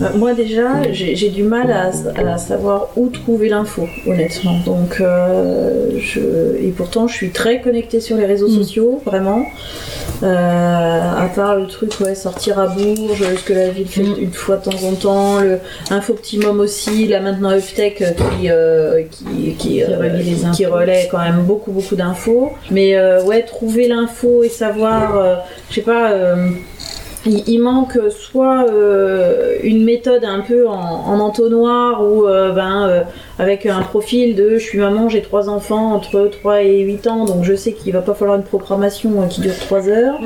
Euh, 0.00 0.06
moi 0.16 0.34
déjà, 0.34 0.92
j'ai 0.92 1.28
du 1.30 1.42
mal 1.42 1.70
à, 1.70 2.38
savoir 2.38 2.88
où 2.96 3.08
trouver 3.08 3.48
l'info, 3.48 3.88
honnêtement. 4.06 4.58
Donc, 4.64 5.00
euh, 5.00 5.90
je, 5.98 6.20
et 6.60 6.72
pourtant, 6.76 7.08
je 7.08 7.14
suis 7.14 7.30
très 7.30 7.60
connectée 7.60 8.00
sur 8.00 8.16
les 8.16 8.26
réseaux 8.26 8.48
mm. 8.48 8.58
sociaux, 8.58 9.02
vraiment. 9.04 9.44
Euh, 10.22 10.26
à 10.26 11.28
part 11.34 11.56
le 11.56 11.66
truc, 11.66 11.92
ouais, 12.00 12.14
sortir 12.14 12.58
à 12.58 12.66
Bourges, 12.68 13.24
ce 13.36 13.44
que 13.44 13.52
la 13.52 13.70
ville 13.70 13.88
fait 13.88 14.02
mm. 14.02 14.16
une 14.20 14.32
fois 14.32 14.56
de 14.56 14.70
temps 14.70 14.82
en 14.84 14.92
temps, 14.94 15.40
le 15.40 15.58
Infoptimum 15.90 16.60
aussi, 16.60 17.06
là 17.06 17.20
maintenant 17.20 17.56
Uptech 17.56 17.98
qui, 17.98 18.48
qui, 19.10 19.54
qui, 19.54 19.84
qui, 20.52 20.66
relaie 20.66 21.08
quand 21.10 21.18
même 21.18 21.42
beaucoup, 21.42 21.72
beaucoup 21.72 21.96
d'infos. 21.96 22.52
Mais 22.70 22.96
ouais, 23.22 23.42
trouver 23.42 23.88
l'info 23.88 24.42
et 24.44 24.48
savoir, 24.48 25.44
je 25.70 25.74
sais 25.74 25.80
pas 25.82 26.12
il, 27.28 27.60
manque 27.60 27.98
soit 28.10 28.66
euh, 28.68 29.54
une 29.62 29.84
méthode 29.84 30.24
un 30.24 30.40
peu 30.40 30.68
en, 30.68 31.20
entonnoir 31.20 32.02
ou 32.02 32.26
euh, 32.26 32.52
ben, 32.52 32.86
euh, 32.88 33.00
avec 33.38 33.66
un 33.66 33.82
profil 33.82 34.34
de 34.34 34.54
je 34.54 34.64
suis 34.64 34.78
maman, 34.78 35.08
j'ai 35.08 35.22
trois 35.22 35.48
enfants 35.48 35.92
entre 35.94 36.28
3 36.28 36.62
et 36.62 36.80
8 36.80 37.06
ans, 37.06 37.24
donc 37.24 37.44
je 37.44 37.54
sais 37.54 37.72
qu'il 37.72 37.92
va 37.92 38.00
pas 38.00 38.14
falloir 38.14 38.36
une 38.36 38.44
programmation 38.44 39.26
qui 39.28 39.40
dure 39.40 39.56
3 39.58 39.88
heures, 39.88 40.20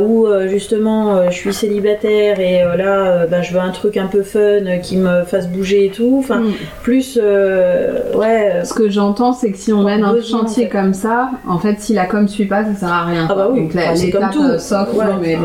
ou 0.00 0.26
justement 0.48 1.30
je 1.30 1.36
suis 1.36 1.52
célibataire 1.52 2.40
et 2.40 2.62
là 2.76 3.26
ben, 3.26 3.42
je 3.42 3.52
veux 3.52 3.60
un 3.60 3.70
truc 3.70 3.96
un 3.96 4.06
peu 4.06 4.22
fun 4.22 4.78
qui 4.82 4.96
me 4.96 5.24
fasse 5.24 5.48
bouger 5.48 5.86
et 5.86 5.90
tout. 5.90 6.16
Enfin, 6.18 6.40
mm. 6.40 6.52
plus 6.82 7.18
ouais. 7.18 8.62
Ce 8.64 8.72
que 8.72 8.88
j'entends, 8.88 9.32
c'est 9.32 9.52
que 9.52 9.58
si 9.58 9.72
on 9.72 9.82
mène 9.82 10.04
un 10.04 10.20
chantier 10.20 10.68
comme 10.68 10.94
ça, 10.94 11.30
en 11.46 11.58
fait, 11.58 11.80
si 11.80 11.92
la 11.92 12.06
com 12.06 12.26
suit 12.28 12.46
pas, 12.46 12.64
ça 12.64 12.74
sert 12.74 12.92
à 12.92 13.04
rien. 13.04 13.26
Ah 13.30 13.34
bah 13.34 13.48
oui, 13.52 13.68
c'est 13.94 14.10
comme 14.10 14.30
tout. 14.32 14.58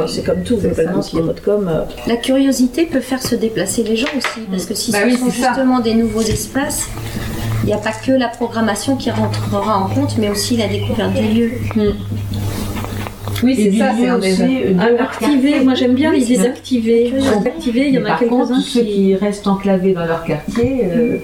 c'est 0.08 0.24
comme 0.24 0.44
tout. 0.44 0.51
Euh. 0.52 1.84
La 2.08 2.16
curiosité 2.18 2.86
peut 2.86 3.00
faire 3.00 3.22
se 3.22 3.36
déplacer 3.36 3.84
les 3.84 3.96
gens 3.96 4.08
aussi, 4.18 4.42
parce 4.50 4.66
que 4.66 4.74
si 4.74 4.92
bah 4.92 5.00
ce 5.10 5.18
sont 5.18 5.30
justement 5.30 5.80
des 5.80 5.94
nouveaux 5.94 6.22
espaces, 6.22 6.88
il 7.64 7.68
n'y 7.68 7.74
a 7.74 7.78
pas 7.78 7.92
que 7.92 8.12
la 8.12 8.28
programmation 8.28 8.96
qui 8.96 9.12
rentrera 9.12 9.78
en 9.78 9.88
compte, 9.88 10.18
mais 10.18 10.30
aussi 10.30 10.58
la 10.58 10.68
découverte 10.68 11.14
des 11.14 11.22
lieux. 11.22 11.52
Hmm. 11.76 11.92
Oui, 13.44 13.56
c'est 13.56 13.78
ça, 13.78 13.92
c'est 13.98 14.12
aussi 14.12 14.42
activer. 15.00 15.60
Moi, 15.62 15.74
j'aime 15.74 15.96
bien 15.96 16.12
les 16.12 16.26
désactiver. 16.26 17.14
Activer, 17.46 17.88
il 17.88 17.96
y 17.96 18.00
en 18.00 18.06
a 18.06 18.18
quelques-uns 18.18 18.62
qui... 18.62 18.70
ceux 18.70 18.84
qui 18.84 19.16
restent 19.16 19.48
enclavés 19.48 19.94
dans 19.94 20.06
leur 20.06 20.24
quartier, 20.24 20.82
euh, 20.86 21.18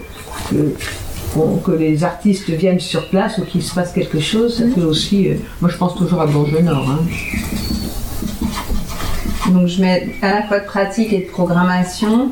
que, 1.63 1.71
les 1.71 2.03
artistes 2.03 2.49
viennent 2.49 2.79
sur 2.79 3.07
place 3.09 3.37
ou 3.37 3.43
qu'il 3.43 3.61
se 3.61 3.73
passe 3.75 3.91
quelque 3.91 4.19
chose, 4.19 4.57
ça 4.57 4.63
fait 4.73 4.81
aussi. 4.81 5.29
Euh, 5.29 5.35
moi, 5.61 5.69
je 5.69 5.77
pense 5.77 5.95
toujours 5.95 6.21
à 6.21 6.25
Bourges 6.25 6.59
Nord. 6.63 6.89
Hein. 6.89 6.99
Donc 9.49 9.67
je 9.67 9.81
mets 9.81 10.09
à 10.21 10.35
la 10.35 10.43
fois 10.43 10.59
de 10.59 10.65
pratique 10.65 11.13
et 11.13 11.19
de 11.19 11.29
programmation. 11.29 12.31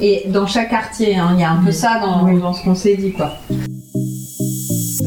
Et 0.00 0.24
dans 0.28 0.46
chaque 0.46 0.70
quartier, 0.70 1.16
hein, 1.16 1.32
il 1.34 1.40
y 1.40 1.44
a 1.44 1.50
un 1.50 1.62
peu 1.62 1.72
ça 1.72 2.00
dans, 2.00 2.52
ce 2.52 2.62
qu'on 2.62 2.74
s'est 2.74 2.96
dit. 2.96 3.12
quoi. 3.12 3.32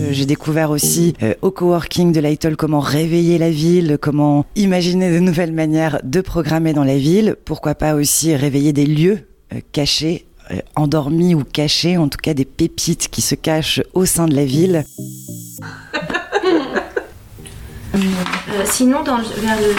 Euh, 0.04 0.10
j'ai 0.12 0.26
découvert 0.26 0.70
aussi 0.72 1.14
euh, 1.24 1.34
au 1.42 1.52
coworking 1.52 2.12
de 2.12 2.20
Lightol 2.20 2.56
comment 2.56 2.80
réveiller 2.80 3.38
la 3.38 3.50
ville, 3.50 3.98
comment 4.00 4.46
imaginer 4.56 5.12
de 5.12 5.20
nouvelles 5.20 5.54
manières 5.54 6.00
de 6.04 6.22
programmer 6.22 6.74
dans 6.74 6.84
la 6.84 6.98
ville. 6.98 7.36
Pourquoi 7.46 7.76
pas 7.76 7.96
aussi 7.96 8.36
réveiller 8.36 8.74
des 8.74 8.86
lieux 8.86 9.20
euh, 9.54 9.60
cachés, 9.72 10.26
endormis 10.76 11.34
ou 11.36 11.44
cachés, 11.44 11.98
en 11.98 12.10
tout 12.10 12.20
cas 12.22 12.34
des 12.34 12.46
pépites 12.46 13.08
qui 13.10 13.22
se 13.22 13.34
cachent 13.36 13.82
au 13.94 14.06
sein 14.06 14.28
de 14.28 14.36
la 14.36 14.46
ville. 14.46 14.84
sinon, 18.66 19.04
dans 19.04 19.18
vers 19.18 19.58
le 19.60 19.74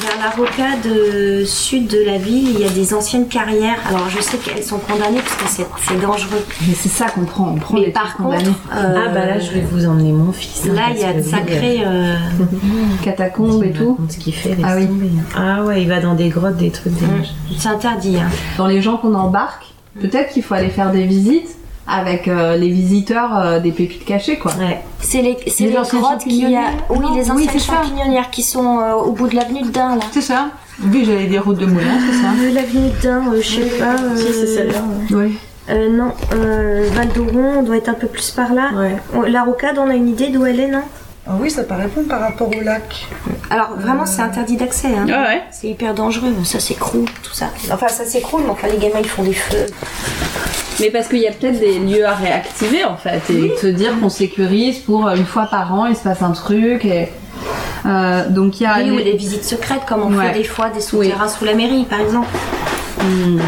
vers 0.00 0.18
la 0.18 0.30
rocade 0.30 1.44
sud 1.46 1.88
de 1.88 2.04
la 2.04 2.18
ville, 2.18 2.50
il 2.50 2.60
y 2.60 2.64
a 2.64 2.70
des 2.70 2.94
anciennes 2.94 3.28
carrières. 3.28 3.78
Alors 3.88 4.08
je 4.08 4.20
sais 4.20 4.36
qu'elles 4.38 4.62
sont 4.62 4.78
condamnées 4.78 5.20
parce 5.20 5.56
que 5.56 5.62
c'est 5.86 6.00
dangereux. 6.00 6.44
Mais 6.66 6.74
c'est 6.74 6.88
ça 6.88 7.06
qu'on 7.06 7.24
prend, 7.24 7.52
on 7.54 7.58
prend 7.58 7.78
Mais 7.78 7.90
par 7.90 8.16
contre, 8.16 8.36
euh, 8.36 8.50
ah 8.72 9.08
bah 9.12 9.26
là 9.26 9.38
je 9.38 9.50
vais 9.52 9.60
vous 9.60 9.86
emmener 9.86 10.12
mon 10.12 10.32
fils. 10.32 10.66
Hein, 10.68 10.74
là 10.74 10.82
il 10.90 11.00
y 11.00 11.04
a 11.04 11.12
de 11.12 11.22
sacrés 11.22 11.82
euh, 11.84 12.16
catacombes 13.02 13.64
et 13.64 13.72
tout. 13.72 13.98
Ce 14.08 14.18
qu'il 14.18 14.34
fait. 14.34 14.56
Ah 14.62 14.76
oui. 14.76 14.88
Ah 15.36 15.64
ouais, 15.64 15.82
il 15.82 15.88
va 15.88 16.00
dans 16.00 16.14
des 16.14 16.28
grottes, 16.28 16.56
des 16.56 16.70
trucs. 16.70 16.92
Mmh. 17.00 17.24
C'est 17.58 17.68
interdit. 17.68 18.16
Hein. 18.16 18.28
Dans 18.58 18.66
les 18.66 18.82
gens 18.82 18.96
qu'on 18.96 19.14
embarque, 19.14 19.66
peut-être 20.00 20.32
qu'il 20.32 20.42
faut 20.42 20.54
aller 20.54 20.70
faire 20.70 20.90
des 20.92 21.04
visites 21.04 21.56
avec 21.88 22.26
euh, 22.28 22.56
les 22.56 22.68
visiteurs 22.68 23.36
euh, 23.38 23.60
des 23.60 23.70
pépites 23.70 24.04
cachées 24.04 24.38
quoi. 24.38 24.52
C'est 25.00 25.22
les, 25.22 25.36
les, 25.46 25.66
les 25.68 25.72
grottes 25.72 26.24
qui 26.26 26.44
a 26.54 26.60
oui 26.90 27.06
les 27.14 27.30
anciennes 27.30 27.60
champignonnières 27.60 28.30
qui 28.30 28.42
sont 28.42 28.80
euh, 28.80 28.94
au 28.94 29.12
bout 29.12 29.28
de 29.28 29.36
l'avenue 29.36 29.62
de 29.62 29.68
Dain 29.68 29.96
là. 29.96 30.02
C'est 30.10 30.20
ça. 30.20 30.48
Oui, 30.82 31.04
j'allais 31.06 31.26
dire 31.26 31.44
route 31.44 31.58
de 31.58 31.66
Moulin, 31.66 31.98
c'est 32.10 32.16
ça. 32.18 32.52
l'avenue 32.52 32.90
de 32.90 33.02
Dain, 33.02 33.24
je 33.36 33.42
sais 33.42 33.78
pas. 33.78 33.96
Si 34.16 34.32
c'est 34.32 34.46
celle-là. 34.46 34.82
Oui. 35.10 35.38
non, 35.70 36.12
Val 36.94 37.08
d'Oron, 37.14 37.58
on 37.58 37.62
doit 37.62 37.76
être 37.76 37.88
un 37.88 37.94
peu 37.94 38.08
plus 38.08 38.30
par 38.30 38.52
là. 38.52 38.70
La 39.26 39.44
rocade, 39.44 39.78
on 39.78 39.88
a 39.88 39.94
une 39.94 40.08
idée 40.08 40.28
d'où 40.28 40.44
elle 40.44 40.60
est, 40.60 40.68
non? 40.68 40.82
Ah 41.28 41.32
oui, 41.40 41.50
ça 41.50 41.64
paraît 41.64 41.88
bon 41.94 42.04
par 42.04 42.20
rapport 42.20 42.48
au 42.48 42.60
lac. 42.60 43.08
Alors 43.50 43.74
vraiment, 43.76 44.06
c'est 44.06 44.22
interdit 44.22 44.56
d'accès. 44.56 44.88
Hein. 44.88 45.06
Ah 45.12 45.22
ouais. 45.28 45.42
C'est 45.50 45.68
hyper 45.68 45.94
dangereux. 45.94 46.34
Ça 46.44 46.60
s'écroule, 46.60 47.06
tout 47.22 47.32
ça. 47.32 47.50
Enfin, 47.70 47.88
ça 47.88 48.04
s'écroule, 48.04 48.42
mais 48.44 48.50
enfin, 48.50 48.68
les 48.68 48.78
gamins 48.78 49.00
ils 49.00 49.08
font 49.08 49.22
des 49.22 49.34
feux. 49.34 49.66
Mais 50.80 50.90
parce 50.90 51.08
qu'il 51.08 51.18
y 51.18 51.26
a 51.26 51.32
peut-être 51.32 51.58
des 51.58 51.78
lieux 51.78 52.04
à 52.06 52.14
réactiver 52.14 52.84
en 52.84 52.96
fait 52.96 53.22
et 53.30 53.56
se 53.56 53.66
dire 53.66 53.98
qu'on 53.98 54.10
sécurise 54.10 54.78
pour 54.80 55.08
une 55.08 55.24
fois 55.24 55.46
par 55.46 55.72
an, 55.72 55.86
il 55.86 55.96
se 55.96 56.02
passe 56.02 56.22
un 56.22 56.32
truc 56.32 56.84
et. 56.84 57.08
Euh, 57.86 58.28
donc 58.28 58.60
il 58.60 58.64
y 58.64 58.66
a 58.66 58.78
oui, 58.78 58.90
ou 58.90 58.96
des 58.96 59.16
visites 59.16 59.44
secrètes 59.44 59.84
comme 59.86 60.02
on 60.02 60.20
fait 60.20 60.32
des 60.32 60.44
fois 60.44 60.70
des 60.70 60.80
souterrains 60.80 61.28
sous 61.28 61.44
la 61.44 61.54
mairie 61.54 61.84
par 61.84 62.00
exemple. 62.00 62.28
Hmm. 63.00 63.38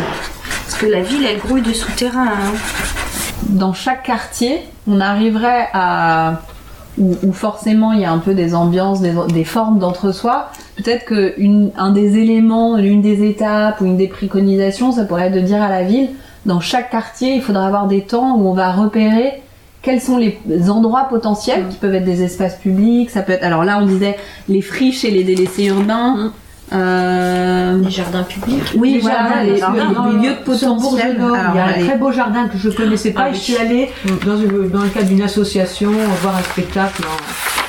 Parce 0.65 0.79
que 0.81 0.87
la 0.87 1.01
ville 1.01 1.27
elle 1.27 1.39
grouille 1.39 1.63
de 1.63 1.73
souterrains. 1.73 2.29
Hein. 2.29 2.55
Dans 3.49 3.73
chaque 3.73 4.05
quartier, 4.05 4.61
on 4.87 5.01
arriverait 5.01 5.69
à 5.73 6.43
où, 6.99 7.33
forcément 7.33 7.93
il 7.93 8.01
y 8.01 8.05
a 8.05 8.13
un 8.13 8.19
peu 8.19 8.35
des 8.35 8.55
ambiances, 8.55 9.01
des, 9.01 9.45
formes 9.45 9.79
d'entre-soi, 9.79 10.51
peut-être 10.77 11.07
qu'un 11.07 11.91
des 11.93 12.19
éléments, 12.19 12.77
l'une 12.77 13.03
des 13.03 13.29
étapes 13.29 13.81
ou 13.81 13.87
une 13.87 13.97
des 13.97 14.09
préconisations, 14.09 14.93
ça 14.93 15.05
pourrait 15.05 15.27
être 15.27 15.35
de 15.35 15.41
dire 15.41 15.63
à 15.63 15.69
la 15.69 15.83
ville, 15.83 16.11
dans 16.47 16.61
chaque 16.61 16.91
quartier, 16.91 17.35
il 17.35 17.43
faudra 17.43 17.67
avoir 17.67 17.87
des 17.87 18.03
temps 18.03 18.37
où 18.37 18.49
on 18.49 18.55
va 18.55 18.73
repérer 18.73 19.43
quels 19.83 20.01
sont 20.01 20.19
les 20.19 20.39
endroits 20.69 21.05
potentiels 21.05 21.67
qui 21.69 21.77
peuvent 21.77 21.95
être 21.95 22.05
des 22.05 22.23
espaces 22.23 22.57
publics, 22.57 23.11
ça 23.11 23.23
peut 23.23 23.33
être 23.33 23.45
alors 23.45 23.65
là 23.65 23.79
on 23.81 23.87
disait 23.87 24.17
les 24.49 24.61
friches 24.61 25.05
et 25.05 25.11
les 25.11 25.25
délaissés 25.25 25.67
urbains, 25.67 26.17
mm. 26.17 26.33
Euh... 26.73 27.79
Les 27.83 27.91
jardins 27.91 28.23
publics. 28.23 28.73
Oui, 28.77 28.95
les 28.95 29.01
voilà, 29.01 29.43
les, 29.45 29.53
lieux 29.53 30.35
de 30.35 30.45
potentiel. 30.45 31.17
il 31.19 31.57
y 31.57 31.59
a 31.59 31.67
un 31.67 31.87
très 31.87 31.97
beau 31.97 32.13
jardin 32.13 32.49
que 32.49 32.59
je 32.59 32.69
connaissais 32.71 33.13
pas. 33.13 33.27
Ah, 33.27 33.33
je 33.33 33.39
suis 33.39 33.57
allée 33.57 33.91
dans, 34.25 34.37
dans 34.37 34.83
le 34.83 34.89
cadre 34.91 35.07
d'une 35.07 35.23
association 35.23 35.91
voir 36.21 36.37
un 36.37 36.43
spectacle. 36.43 37.03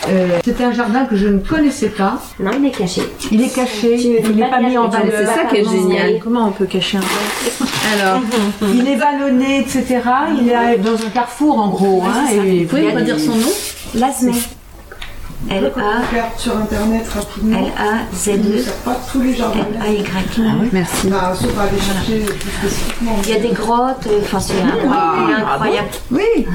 Euh, 0.07 0.39
C'était 0.43 0.63
un 0.63 0.71
jardin 0.71 1.05
que 1.05 1.15
je 1.15 1.27
ne 1.27 1.39
connaissais 1.39 1.89
pas. 1.89 2.19
Non, 2.39 2.51
il 2.57 2.65
est 2.65 2.71
caché. 2.71 3.01
Il 3.31 3.41
est 3.41 3.53
caché. 3.53 3.95
il 3.95 4.35
n'est 4.35 4.49
pas 4.49 4.59
mis 4.59 4.77
en 4.77 4.87
valeur. 4.87 5.11
C'est 5.17 5.25
ça 5.25 5.43
qui 5.45 5.57
est 5.57 5.69
génial. 5.69 6.19
Comment 6.23 6.47
on 6.47 6.51
peut 6.51 6.65
cacher 6.65 6.97
un 6.97 7.01
jardin 7.01 7.71
Alors, 7.93 8.21
il 8.73 8.87
est 8.87 8.95
vallonné, 8.95 9.59
etc. 9.59 10.01
Il 10.39 10.49
est 10.49 10.77
dans 10.77 10.95
un 10.95 11.09
carrefour 11.09 11.59
en 11.59 11.69
gros. 11.69 12.03
Hein, 12.05 12.31
et, 12.33 12.63
vous 12.63 12.69
pouvez 12.69 12.93
me 12.93 13.01
dire 13.01 13.19
son 13.19 13.35
nom? 13.35 13.51
Lasmé. 13.95 14.33
L 15.49 15.71
A 15.77 16.37
sur 16.37 16.57
internet 16.57 17.07
rapidement. 17.07 17.57
L 17.57 17.71
A 17.77 18.15
Z 18.15 18.29
E 18.29 18.63
pas 18.83 18.97
tous 19.11 19.21
les 19.21 19.33
jardins. 19.35 19.65
L 19.73 19.81
A 19.81 19.89
Y. 19.89 20.05
Ah 20.39 20.41
oui. 20.61 20.69
Merci. 20.73 21.07
Bah, 21.07 21.33
sauf 21.33 21.57
à 21.57 21.61
aller 21.63 21.79
chercher 21.79 22.25
plus 22.25 22.51
spécifiquement. 22.51 23.15
Il 23.23 23.29
y 23.29 23.33
a 23.33 23.39
des 23.39 23.53
grottes. 23.53 24.07
euh, 24.07 24.19
Enfin, 24.21 24.39
c'est 24.39 24.61
incroyable. 24.61 25.45
incroyable. 25.47 25.87
Oui. 26.11 26.45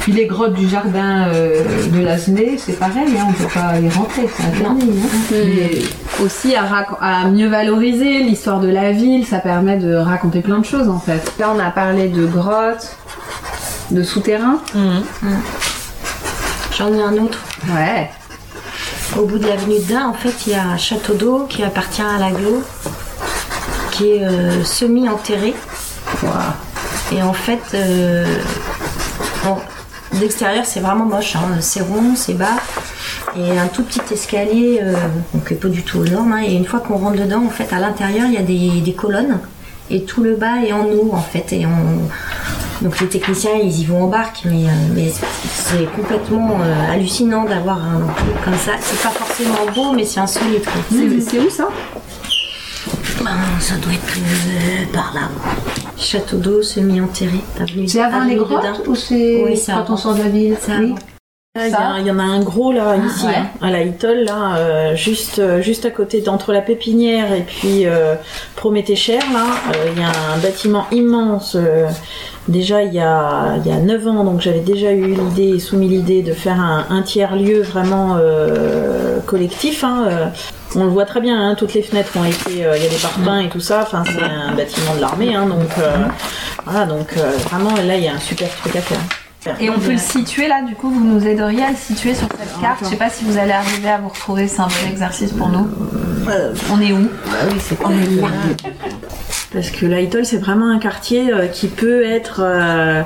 Puis 0.00 0.12
les 0.12 0.26
grottes 0.26 0.54
du 0.54 0.68
jardin 0.68 1.28
euh, 1.28 1.62
de 1.92 2.00
Lasmé, 2.00 2.56
c'est 2.58 2.78
pareil. 2.78 3.14
Hein, 3.18 3.26
on 3.28 3.32
peut 3.34 3.44
pas 3.52 3.78
y 3.78 3.88
rentrer, 3.90 4.28
c'est 4.34 4.44
interdit. 4.44 4.90
Hein. 4.90 5.08
Mais 5.30 6.24
aussi 6.24 6.54
à, 6.56 7.28
mieux 7.28 7.48
valoriser 7.48 8.22
l'histoire 8.22 8.60
de 8.60 8.68
la 8.68 8.92
ville, 8.92 9.26
ça 9.26 9.38
permet 9.38 9.76
de 9.76 9.94
raconter 9.94 10.40
plein 10.40 10.58
de 10.58 10.64
choses 10.64 10.88
en 10.88 10.98
fait. 10.98 11.32
Là, 11.38 11.52
on 11.54 11.58
a 11.60 11.70
parlé 11.70 12.08
de 12.08 12.24
grottes, 12.26 12.96
de 13.90 14.02
souterrains. 14.02 14.60
J'en 16.78 16.92
ai 16.94 17.02
un 17.02 17.14
autre. 17.14 17.38
Ouais. 17.74 18.08
Au 19.16 19.24
bout 19.24 19.38
de 19.38 19.46
l'avenue 19.48 19.78
Dain, 19.88 20.06
en 20.08 20.12
fait, 20.14 20.46
il 20.46 20.52
y 20.52 20.54
a 20.54 20.62
un 20.62 20.76
château 20.76 21.14
d'eau 21.14 21.46
qui 21.48 21.62
appartient 21.64 22.02
à 22.02 22.18
l'aglo, 22.18 22.62
qui 23.90 24.10
est 24.10 24.24
euh, 24.24 24.62
semi-enterré. 24.64 25.54
Et 27.12 27.22
en 27.22 27.32
fait, 27.32 27.60
euh, 27.74 28.26
bon, 29.44 29.56
d'extérieur, 30.18 30.64
c'est 30.66 30.80
vraiment 30.80 31.06
moche. 31.06 31.34
hein. 31.36 31.56
C'est 31.60 31.80
rond, 31.80 32.14
c'est 32.14 32.34
bas. 32.34 32.58
Et 33.36 33.58
un 33.58 33.66
tout 33.66 33.82
petit 33.82 34.00
escalier, 34.12 34.80
euh, 34.82 34.94
donc 35.34 35.52
pas 35.54 35.68
du 35.68 35.82
tout 35.82 35.98
aux 35.98 36.04
normes. 36.04 36.32
hein. 36.34 36.42
Et 36.46 36.54
une 36.54 36.66
fois 36.66 36.80
qu'on 36.80 36.98
rentre 36.98 37.16
dedans, 37.18 37.44
en 37.44 37.50
fait, 37.50 37.72
à 37.72 37.80
l'intérieur, 37.80 38.26
il 38.26 38.34
y 38.34 38.38
a 38.38 38.42
des, 38.42 38.80
des 38.82 38.92
colonnes. 38.94 39.40
Et 39.90 40.04
tout 40.04 40.22
le 40.22 40.36
bas 40.36 40.60
est 40.64 40.72
en 40.72 40.84
eau, 40.84 41.10
en 41.12 41.22
fait. 41.22 41.52
Et 41.52 41.66
on... 41.66 42.08
Donc 42.82 43.00
les 43.00 43.08
techniciens, 43.08 43.54
ils 43.60 43.80
y 43.80 43.84
vont 43.84 44.04
en 44.04 44.06
barque, 44.06 44.42
mais, 44.44 44.66
euh, 44.66 44.70
mais 44.94 45.12
c'est 45.52 45.84
complètement 45.96 46.58
euh, 46.62 46.92
hallucinant 46.92 47.44
d'avoir 47.44 47.78
un 47.84 48.00
truc 48.14 48.44
comme 48.44 48.54
ça. 48.56 48.72
C'est 48.80 49.02
pas 49.02 49.10
forcément 49.10 49.66
beau, 49.74 49.92
mais 49.92 50.04
c'est 50.04 50.20
insolite. 50.20 50.64
quoi. 50.64 50.80
C'est 50.90 51.20
c'est 51.20 51.38
où 51.40 51.50
ça? 51.50 51.68
Ben, 53.24 53.36
ça 53.58 53.74
doit 53.76 53.92
être 53.92 54.16
euh, 54.16 54.92
par 54.92 55.12
là. 55.12 55.22
Château 55.96 56.36
d'eau 56.36 56.62
semi-enterré. 56.62 57.40
C'est 57.88 58.00
avant 58.00 58.24
les 58.24 58.36
grottes 58.36 58.86
ou 58.86 58.94
c'est 58.94 59.42
Oui, 59.44 59.60
quand 59.66 59.90
on 59.90 59.96
sort 59.96 60.14
de 60.14 60.22
la 60.22 60.28
ville? 60.28 60.56
Là, 61.58 61.96
Il 61.98 62.06
y, 62.06 62.10
en 62.10 62.18
a 62.18 62.22
un 62.22 62.40
gros 62.40 62.72
là 62.72 62.96
ici 62.96 63.26
ouais. 63.26 63.32
hein, 63.36 63.48
à 63.60 63.70
la 63.70 63.82
Hitol 63.82 64.24
là 64.24 64.56
euh, 64.56 64.94
juste 64.94 65.38
euh, 65.38 65.60
juste 65.60 65.84
à 65.84 65.90
côté 65.90 66.20
d'entre 66.20 66.52
la 66.52 66.60
pépinière 66.60 67.32
et 67.32 67.42
puis 67.42 67.86
euh, 67.86 68.14
Prométhée-Cher 68.56 69.20
là 69.32 69.44
euh, 69.74 69.90
il 69.94 70.00
y 70.00 70.04
a 70.04 70.08
un 70.08 70.38
bâtiment 70.38 70.86
immense 70.92 71.56
déjà 72.46 72.82
il 72.82 72.94
y 72.94 73.00
a 73.00 73.56
il 73.64 73.70
y 73.70 73.74
a 73.74 73.78
9 73.78 74.06
ans 74.08 74.24
donc 74.24 74.40
j'avais 74.40 74.60
déjà 74.60 74.92
eu 74.92 75.14
l'idée 75.14 75.56
et 75.56 75.58
soumis 75.58 75.88
l'idée 75.88 76.22
de 76.22 76.32
faire 76.32 76.60
un, 76.60 76.86
un 76.90 77.02
tiers 77.02 77.36
lieu 77.36 77.62
vraiment 77.62 78.18
collectif 79.26 79.84
hein, 79.84 80.30
on 80.74 80.84
le 80.84 80.90
voit 80.90 81.04
très 81.04 81.20
bien 81.20 81.40
hein, 81.50 81.54
toutes 81.54 81.74
les 81.74 81.82
fenêtres 81.82 82.16
ont 82.16 82.24
été 82.24 82.64
euh, 82.64 82.76
il 82.76 82.82
y 82.82 82.86
a 82.86 82.90
des 82.90 82.96
parpaings 82.96 83.46
et 83.46 83.48
tout 83.48 83.60
ça 83.60 83.80
enfin 83.82 84.02
c'est 84.04 84.22
un 84.22 84.54
bâtiment 84.54 84.94
de 84.94 85.00
l'armée 85.00 85.34
hein, 85.34 85.46
donc 85.46 85.78
euh, 85.78 85.96
voilà 86.64 86.86
donc 86.86 87.14
euh, 87.16 87.30
vraiment 87.48 87.74
là 87.76 87.96
il 87.96 88.04
y 88.04 88.08
a 88.08 88.14
un 88.14 88.20
super 88.20 88.48
truc 88.56 88.76
à 88.76 88.80
faire 88.80 89.00
Et 89.60 89.70
on 89.70 89.78
peut 89.78 89.92
le 89.92 89.98
situer 89.98 90.48
là, 90.48 90.62
du 90.62 90.74
coup, 90.74 90.90
vous 90.90 91.04
nous 91.04 91.26
aideriez 91.26 91.62
à 91.62 91.70
le 91.70 91.76
situer 91.76 92.14
sur 92.14 92.28
cette 92.38 92.60
carte? 92.60 92.80
Je 92.82 92.88
sais 92.90 92.96
pas 92.96 93.10
si 93.10 93.24
vous 93.24 93.38
allez 93.38 93.52
arriver 93.52 93.88
à 93.88 93.98
vous 93.98 94.08
retrouver, 94.08 94.48
c'est 94.48 94.60
un 94.60 94.68
bon 94.68 94.90
exercice 94.90 95.32
pour 95.32 95.48
nous. 95.48 95.68
On 96.70 96.80
est 96.80 96.92
où? 96.92 96.98
oui, 96.98 97.58
c'est 97.60 97.78
on 97.84 97.90
est 97.90 98.20
là. 98.20 98.28
Parce 99.52 99.70
que 99.70 99.86
la 99.86 100.02
Hitol, 100.02 100.26
c'est 100.26 100.36
vraiment 100.36 100.70
un 100.70 100.78
quartier 100.78 101.32
euh, 101.32 101.46
qui 101.46 101.68
peut 101.68 102.02
être 102.04 102.40
euh, 102.44 103.02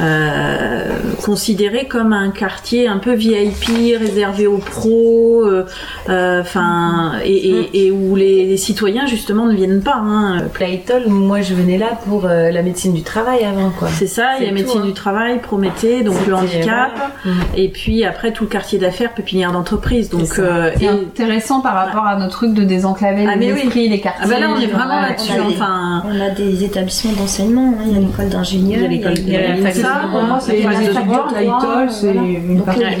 euh, 0.00 0.84
considéré 1.24 1.86
comme 1.86 2.12
un 2.12 2.30
quartier 2.30 2.88
un 2.88 2.98
peu 2.98 3.14
VIP, 3.14 3.96
réservé 3.98 4.46
aux 4.46 4.58
pros, 4.58 5.42
euh, 5.44 5.64
euh, 6.08 6.42
enfin, 6.42 7.12
et, 7.24 7.32
et- 7.72 7.86
et 7.86 7.90
où 7.90 8.16
les, 8.16 8.44
les 8.46 8.56
citoyens 8.56 9.06
justement 9.06 9.46
ne 9.46 9.54
viennent 9.54 9.82
pas. 9.82 9.96
Hein. 9.96 10.42
La 10.60 10.68
Hitol, 10.68 11.08
moi 11.08 11.40
je 11.40 11.54
venais 11.54 11.78
là 11.78 11.98
pour 12.06 12.26
euh, 12.26 12.50
la 12.50 12.62
médecine 12.62 12.92
du 12.92 13.02
travail 13.02 13.44
avant 13.44 13.70
quoi. 13.70 13.88
C'est 13.88 14.06
ça, 14.06 14.32
il 14.38 14.44
y 14.46 14.48
a 14.48 14.52
médecine 14.52 14.80
hein. 14.82 14.86
du 14.86 14.92
travail, 14.92 15.40
Prométhée, 15.40 16.02
donc 16.02 16.16
le 16.26 16.34
handicap, 16.34 16.90
voilà. 17.24 17.38
et 17.56 17.68
puis 17.68 18.04
après 18.04 18.32
tout 18.32 18.44
le 18.44 18.50
quartier 18.50 18.78
d'affaires, 18.78 19.14
pépinière 19.14 19.52
d'entreprise. 19.52 20.10
Donc, 20.10 20.26
C'est 20.26 20.40
euh, 20.42 20.70
intéressant 20.90 21.60
par 21.60 21.74
rapport 21.74 22.04
à 22.06 22.16
nos 22.18 22.28
trucs 22.28 22.52
de 22.54 22.64
désenclaver 22.64 23.24
Ah, 23.26 23.36
les 23.36 23.46
mais 23.46 23.52
oui. 23.52 23.60
esprits, 23.64 23.88
les 23.88 24.00
quartiers. 24.00 24.24
Ah 24.26 24.28
bah 24.28 24.38
là, 24.40 24.48
on 24.54 24.60
est 24.60 24.66
vraiment 24.66 25.00
là-dessus. 25.00 25.32
Enfin, 25.78 26.02
On 26.06 26.20
a 26.20 26.30
des 26.30 26.64
établissements 26.64 27.12
d'enseignement, 27.12 27.74
hein. 27.78 27.82
il 27.86 27.92
y 27.92 27.96
a 27.96 28.00
l'école 28.00 28.28
d'ingénieur, 28.28 28.78
Il 28.78 28.82
y 28.82 28.86
a 28.86 28.88
l'école- 29.10 29.18
il 29.18 29.28
y 29.32 29.36
a 29.36 29.40
la 29.48 29.56
fac 29.56 29.74
de 29.74 29.80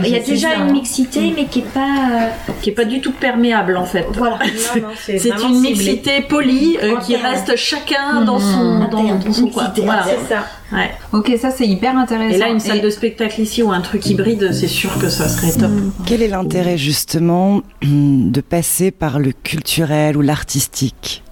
il 0.04 0.10
y 0.10 0.14
a 0.14 0.18
une 0.18 0.24
déjà 0.24 0.54
une 0.56 0.72
mixité, 0.72 1.32
mais 1.34 1.46
qui 1.46 1.60
est 1.60 1.62
pas. 1.62 2.30
qui 2.62 2.70
est 2.70 2.72
pas 2.72 2.84
du 2.84 3.00
tout 3.00 3.12
perméable 3.12 3.76
en 3.76 3.84
fait. 3.84 4.06
Voilà. 4.14 4.38
C'est- 4.98 5.28
une 5.48 5.60
mixité 5.60 6.22
polie 6.28 6.76
euh, 6.82 6.96
qui 6.98 7.16
reste 7.16 7.56
chacun 7.56 8.22
dans 8.24 8.38
Mhm. 8.38 8.44
son 8.52 8.78
dans, 8.90 9.04
dans 9.18 9.32
son 9.32 9.48
coin. 9.48 9.72
Voilà. 9.84 10.04
c'est 10.04 10.34
ça. 10.34 10.44
Ouais. 10.72 10.90
Ok, 11.12 11.32
ça 11.40 11.50
c'est 11.50 11.66
hyper 11.66 11.96
intéressant. 11.96 12.34
Et 12.34 12.38
là, 12.38 12.48
une 12.48 12.60
salle 12.60 12.78
Et- 12.78 12.82
de 12.82 12.90
spectacle 12.90 13.40
ici 13.40 13.62
ou 13.62 13.70
un 13.72 13.80
truc 13.80 14.04
hybride, 14.06 14.50
c'est 14.52 14.66
sûr 14.68 14.98
que 14.98 15.08
ça 15.08 15.28
serait 15.28 15.52
top. 15.52 15.70
Quel 16.06 16.22
est 16.22 16.28
l'intérêt 16.28 16.76
justement 16.76 17.62
de 17.82 18.40
passer 18.40 18.90
par 18.90 19.18
le 19.18 19.32
culturel 19.32 20.16
ou 20.16 20.20
l'artistique? 20.20 21.22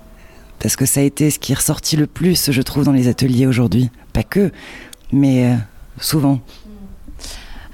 Parce 0.60 0.76
que 0.76 0.86
ça 0.86 1.00
a 1.00 1.02
été 1.02 1.30
ce 1.30 1.38
qui 1.38 1.52
est 1.52 1.56
ressorti 1.56 1.96
le 1.96 2.06
plus, 2.06 2.50
je 2.50 2.62
trouve, 2.62 2.84
dans 2.84 2.92
les 2.92 3.08
ateliers 3.08 3.46
aujourd'hui. 3.46 3.90
Pas 4.12 4.22
que, 4.22 4.50
mais 5.12 5.46
euh, 5.46 5.56
souvent. 6.00 6.40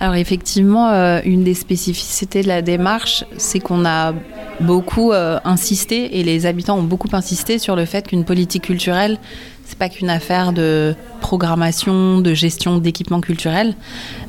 Alors 0.00 0.16
effectivement, 0.16 0.88
euh, 0.88 1.20
une 1.24 1.44
des 1.44 1.54
spécificités 1.54 2.42
de 2.42 2.48
la 2.48 2.60
démarche, 2.60 3.24
c'est 3.36 3.60
qu'on 3.60 3.84
a 3.84 4.12
beaucoup 4.60 5.12
euh, 5.12 5.38
insisté 5.44 6.18
et 6.18 6.24
les 6.24 6.44
habitants 6.44 6.76
ont 6.76 6.82
beaucoup 6.82 7.08
insisté 7.12 7.60
sur 7.60 7.76
le 7.76 7.84
fait 7.84 8.08
qu'une 8.08 8.24
politique 8.24 8.64
culturelle, 8.64 9.18
c'est 9.64 9.78
pas 9.78 9.88
qu'une 9.88 10.10
affaire 10.10 10.52
de 10.52 10.96
programmation, 11.20 12.20
de 12.20 12.34
gestion 12.34 12.78
d'équipements 12.78 13.20
culturels. 13.20 13.76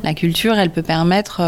La 0.03 0.13
culture, 0.13 0.53
elle 0.53 0.69
peut 0.69 0.83
permettre 0.83 1.41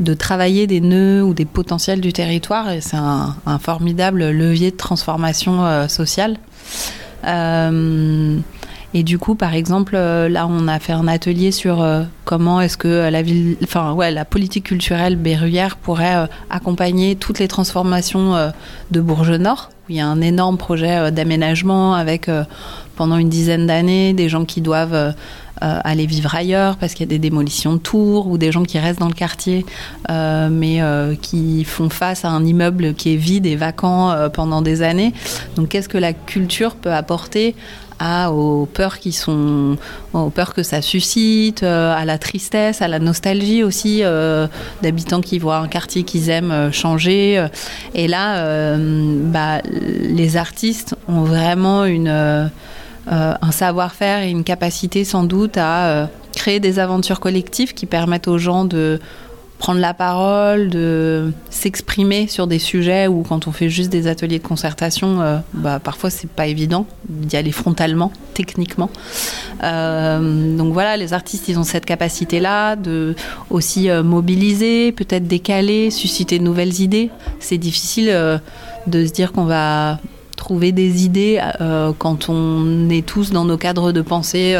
de 0.00 0.14
travailler 0.14 0.66
des 0.66 0.80
nœuds 0.80 1.22
ou 1.22 1.34
des 1.34 1.44
potentiels 1.44 2.00
du 2.00 2.12
territoire 2.12 2.70
et 2.70 2.80
c'est 2.80 2.96
un, 2.96 3.34
formidable 3.60 4.30
levier 4.30 4.70
de 4.70 4.76
transformation 4.76 5.64
euh, 5.64 5.88
sociale. 5.88 6.36
Euh, 7.24 8.38
et 8.92 9.02
du 9.02 9.18
coup, 9.18 9.34
par 9.34 9.54
exemple, 9.54 9.94
euh, 9.96 10.28
là, 10.28 10.46
on 10.48 10.68
a 10.68 10.78
fait 10.78 10.92
un 10.92 11.08
atelier 11.08 11.50
sur 11.50 11.84
comment 12.24 12.60
est-ce 12.60 12.76
que 12.76 13.08
la 13.08 13.22
ville, 13.22 13.56
enfin, 13.62 13.92
ouais, 13.92 14.10
la 14.10 14.24
politique 14.24 14.64
culturelle 14.64 15.16
berruyère 15.16 15.76
pourrait 15.76 16.28
accompagner 16.50 17.16
toutes 17.16 17.38
les 17.38 17.48
transformations 17.48 18.52
de 18.90 19.00
Bourges 19.00 19.32
Nord. 19.32 19.70
où 19.88 19.92
Il 19.92 19.96
y 19.96 20.00
a 20.00 20.06
un 20.06 20.20
énorme 20.20 20.58
projet 20.58 21.10
d'aménagement 21.10 21.94
avec 21.94 22.28
pendant 22.96 23.16
une 23.16 23.28
dizaine 23.28 23.66
d'années 23.66 24.12
des 24.12 24.28
gens 24.28 24.44
qui 24.44 24.60
doivent 24.60 24.94
euh, 24.94 25.12
euh, 25.62 25.78
aller 25.84 26.06
vivre 26.06 26.34
ailleurs 26.34 26.76
parce 26.76 26.94
qu'il 26.94 27.06
y 27.06 27.08
a 27.08 27.10
des 27.10 27.18
démolitions 27.18 27.74
de 27.74 27.78
tours 27.78 28.26
ou 28.26 28.38
des 28.38 28.50
gens 28.50 28.64
qui 28.64 28.78
restent 28.78 28.98
dans 28.98 29.08
le 29.08 29.14
quartier 29.14 29.64
euh, 30.10 30.48
mais 30.50 30.80
qui 31.20 31.64
font 31.64 31.90
face 31.90 32.24
à 32.24 32.30
un 32.30 32.44
immeuble 32.44 32.94
qui 32.94 33.14
est 33.14 33.16
vide 33.16 33.46
et 33.46 33.56
vacant 33.56 34.14
pendant 34.32 34.62
des 34.62 34.82
années. 34.82 35.12
Donc 35.56 35.68
qu'est-ce 35.68 35.88
que 35.88 35.98
la 35.98 36.12
culture 36.12 36.74
peut 36.74 36.92
apporter 36.92 37.54
aux 38.00 38.66
peurs 38.66 38.98
qui 38.98 39.12
sont 39.12 39.76
aux 40.12 40.30
peurs 40.30 40.54
que 40.54 40.62
ça 40.62 40.82
suscite, 40.82 41.62
euh, 41.62 41.94
à 41.94 42.04
la 42.04 42.18
tristesse, 42.18 42.82
à 42.82 42.88
la 42.88 42.98
nostalgie 42.98 43.62
aussi 43.62 44.00
euh, 44.02 44.46
d'habitants 44.82 45.20
qui 45.20 45.38
voient 45.38 45.58
un 45.58 45.68
quartier 45.68 46.02
qu'ils 46.02 46.30
aiment 46.30 46.50
euh, 46.50 46.72
changer. 46.72 47.46
Et 47.94 48.08
là, 48.08 48.76
bah, 48.76 49.60
les 49.64 50.36
artistes 50.36 50.94
ont 51.08 51.24
vraiment 51.24 51.84
une 51.84 52.50
un 53.06 53.50
savoir-faire 53.50 54.22
et 54.22 54.30
une 54.30 54.44
capacité 54.44 55.04
sans 55.04 55.24
doute 55.24 55.58
à 55.58 56.08
créer 56.34 56.58
des 56.58 56.78
aventures 56.78 57.20
collectives 57.20 57.74
qui 57.74 57.86
permettent 57.86 58.28
aux 58.28 58.38
gens 58.38 58.64
de 58.64 58.98
prendre 59.58 59.80
la 59.80 59.94
parole, 59.94 60.68
de 60.68 61.32
s'exprimer 61.48 62.26
sur 62.26 62.46
des 62.46 62.58
sujets 62.58 63.06
où 63.06 63.22
quand 63.22 63.46
on 63.46 63.52
fait 63.52 63.70
juste 63.70 63.90
des 63.90 64.06
ateliers 64.06 64.38
de 64.38 64.46
concertation, 64.46 65.20
euh, 65.20 65.38
bah, 65.54 65.78
parfois 65.78 66.10
c'est 66.10 66.28
pas 66.28 66.46
évident 66.46 66.86
d'y 67.08 67.36
aller 67.36 67.52
frontalement, 67.52 68.12
techniquement. 68.34 68.90
Euh, 69.62 70.56
donc 70.56 70.72
voilà, 70.72 70.96
les 70.96 71.12
artistes, 71.12 71.48
ils 71.48 71.58
ont 71.58 71.64
cette 71.64 71.86
capacité-là 71.86 72.76
de 72.76 73.14
aussi 73.48 73.88
euh, 73.88 74.02
mobiliser, 74.02 74.92
peut-être 74.92 75.26
décaler, 75.26 75.90
susciter 75.90 76.38
de 76.38 76.44
nouvelles 76.44 76.80
idées. 76.80 77.10
C'est 77.38 77.58
difficile 77.58 78.06
de 78.86 79.06
se 79.06 79.12
dire 79.12 79.32
qu'on 79.32 79.44
va 79.44 79.98
trouver 80.36 80.72
des 80.72 81.04
idées 81.04 81.40
quand 81.98 82.28
on 82.28 82.90
est 82.90 83.06
tous 83.06 83.30
dans 83.30 83.44
nos 83.44 83.56
cadres 83.56 83.92
de 83.92 84.02
pensée 84.02 84.56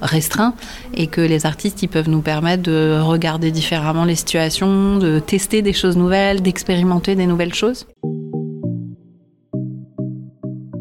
restreint 0.00 0.54
et 0.94 1.06
que 1.06 1.20
les 1.20 1.46
artistes 1.46 1.82
ils 1.82 1.88
peuvent 1.88 2.08
nous 2.08 2.22
permettre 2.22 2.62
de 2.62 3.00
regarder 3.00 3.50
différemment 3.50 4.04
les 4.04 4.14
situations, 4.14 4.98
de 4.98 5.18
tester 5.18 5.62
des 5.62 5.72
choses 5.72 5.96
nouvelles, 5.96 6.42
d'expérimenter 6.42 7.14
des 7.14 7.26
nouvelles 7.26 7.54
choses. 7.54 7.86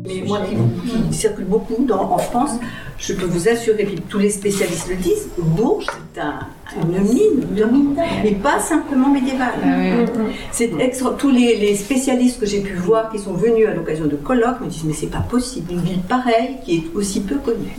Mais 0.05 0.23
moi 0.25 0.39
qui, 0.41 1.15
circule 1.15 1.45
beaucoup 1.45 1.85
en 1.91 2.17
France, 2.17 2.51
je 2.97 3.13
peux 3.13 3.25
vous 3.25 3.47
assurer, 3.47 3.85
que 3.85 4.01
tous 4.09 4.19
les 4.19 4.29
spécialistes 4.29 4.89
le 4.89 4.95
disent, 4.95 5.29
Bourges 5.37 5.85
c'est 6.13 6.21
un, 6.21 6.39
une 6.81 7.01
mine, 7.01 7.95
et 8.25 8.31
pas 8.35 8.59
simplement 8.59 9.09
médiévale. 9.09 9.53
Ah 9.63 10.21
c'est 10.51 10.71
extra, 10.79 11.11
tous 11.11 11.29
les, 11.29 11.57
les, 11.57 11.75
spécialistes 11.75 12.39
que 12.39 12.45
j'ai 12.45 12.61
pu 12.61 12.73
voir 12.73 13.11
qui 13.11 13.19
sont 13.19 13.33
venus 13.33 13.67
à 13.67 13.73
l'occasion 13.73 14.05
de 14.05 14.15
colloques 14.15 14.61
me 14.61 14.67
disent 14.67 14.83
mais 14.85 14.93
c'est 14.93 15.07
pas 15.07 15.19
possible, 15.21 15.71
une 15.71 15.81
ville 15.81 16.01
pareille 16.01 16.57
qui 16.63 16.77
est 16.77 16.95
aussi 16.95 17.21
peu 17.21 17.35
connue. 17.35 17.75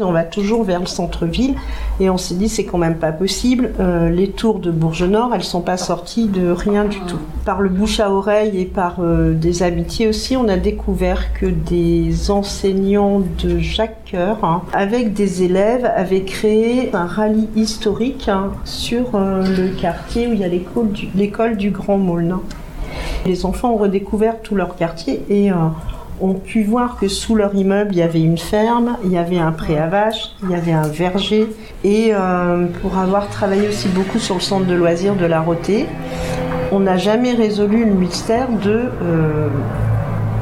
On 0.00 0.10
va 0.10 0.24
toujours 0.24 0.64
vers 0.64 0.80
le 0.80 0.86
centre-ville 0.86 1.54
et 2.00 2.10
on 2.10 2.18
s'est 2.18 2.34
dit 2.34 2.48
c'est 2.48 2.64
quand 2.64 2.78
même 2.78 2.96
pas 2.96 3.12
possible. 3.12 3.72
Euh, 3.78 4.10
les 4.10 4.30
tours 4.30 4.58
de 4.58 4.72
Bourges-Nord, 4.72 5.30
elles 5.32 5.44
sont 5.44 5.60
pas 5.60 5.76
sorties 5.76 6.26
de 6.26 6.50
rien 6.50 6.84
du 6.84 6.98
tout. 7.00 7.20
Par 7.44 7.60
le 7.60 7.68
bouche 7.68 8.00
à 8.00 8.10
oreille 8.10 8.60
et 8.60 8.64
par 8.64 8.96
euh, 8.98 9.34
des 9.34 9.62
amitiés 9.62 10.08
aussi, 10.08 10.36
on 10.36 10.48
a 10.48 10.56
découvert 10.56 11.32
que 11.34 11.46
des 11.46 12.32
enseignants 12.32 13.22
de 13.42 13.60
Jacques 13.60 14.10
Coeur, 14.10 14.44
hein, 14.44 14.62
avec 14.72 15.12
des 15.14 15.44
élèves, 15.44 15.88
avaient 15.94 16.24
créé 16.24 16.90
un 16.92 17.06
rallye 17.06 17.48
historique 17.54 18.28
hein, 18.28 18.50
sur 18.64 19.14
euh, 19.14 19.44
le 19.46 19.68
quartier 19.80 20.26
où 20.26 20.32
il 20.32 20.40
y 20.40 20.44
a 20.44 20.48
l'école 20.48 21.56
du, 21.56 21.70
Grand 21.70 21.98
Maulne. 21.98 22.38
Les 23.26 23.46
enfants 23.46 23.74
ont 23.74 23.76
redécouvert 23.76 24.40
tout 24.42 24.56
leur 24.56 24.74
quartier 24.74 25.22
et 25.28 25.50
ont 26.20 26.34
pu 26.34 26.62
voir 26.62 26.96
que 26.98 27.08
sous 27.08 27.34
leur 27.34 27.54
immeuble, 27.54 27.90
il 27.92 27.98
y 27.98 28.02
avait 28.02 28.22
une 28.22 28.38
ferme, 28.38 28.96
il 29.04 29.12
y 29.12 29.18
avait 29.18 29.38
un 29.38 29.52
pré 29.52 29.78
à 29.78 29.86
vaches, 29.86 30.32
il 30.42 30.50
y 30.50 30.54
avait 30.54 30.72
un 30.72 30.88
verger. 30.88 31.48
Et 31.82 32.10
euh, 32.12 32.66
pour 32.82 32.98
avoir 32.98 33.28
travaillé 33.28 33.68
aussi 33.68 33.88
beaucoup 33.88 34.18
sur 34.18 34.36
le 34.36 34.40
centre 34.40 34.66
de 34.66 34.74
loisirs 34.74 35.16
de 35.16 35.26
la 35.26 35.40
Rotée, 35.40 35.86
on 36.72 36.80
n'a 36.80 36.96
jamais 36.96 37.32
résolu 37.32 37.84
le 37.84 37.92
mystère 37.92 38.48
de 38.48 38.90
euh, 39.02 39.48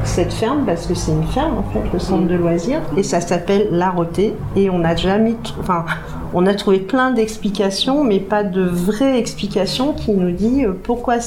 cette 0.03 0.33
ferme, 0.33 0.63
parce 0.65 0.85
que 0.85 0.93
c'est 0.93 1.11
une 1.11 1.27
ferme 1.27 1.57
en 1.57 1.71
fait, 1.71 1.83
le 1.91 1.99
centre 1.99 2.27
de 2.27 2.35
loisirs, 2.35 2.81
et 2.97 3.03
ça 3.03 3.21
s'appelle 3.21 3.67
La 3.71 3.89
Rotée. 3.89 4.33
Et 4.55 4.69
on 4.69 4.79
n'a 4.79 4.95
jamais, 4.95 5.35
enfin, 5.59 5.85
on 6.33 6.45
a 6.47 6.53
trouvé 6.53 6.79
plein 6.79 7.11
d'explications, 7.11 8.03
mais 8.03 8.19
pas 8.19 8.43
de 8.43 8.61
vraie 8.61 9.19
explication 9.19 9.93
qui 9.93 10.11
nous 10.11 10.31
dit 10.31 10.65
euh, 10.65 10.71
pourquoi, 10.71 11.17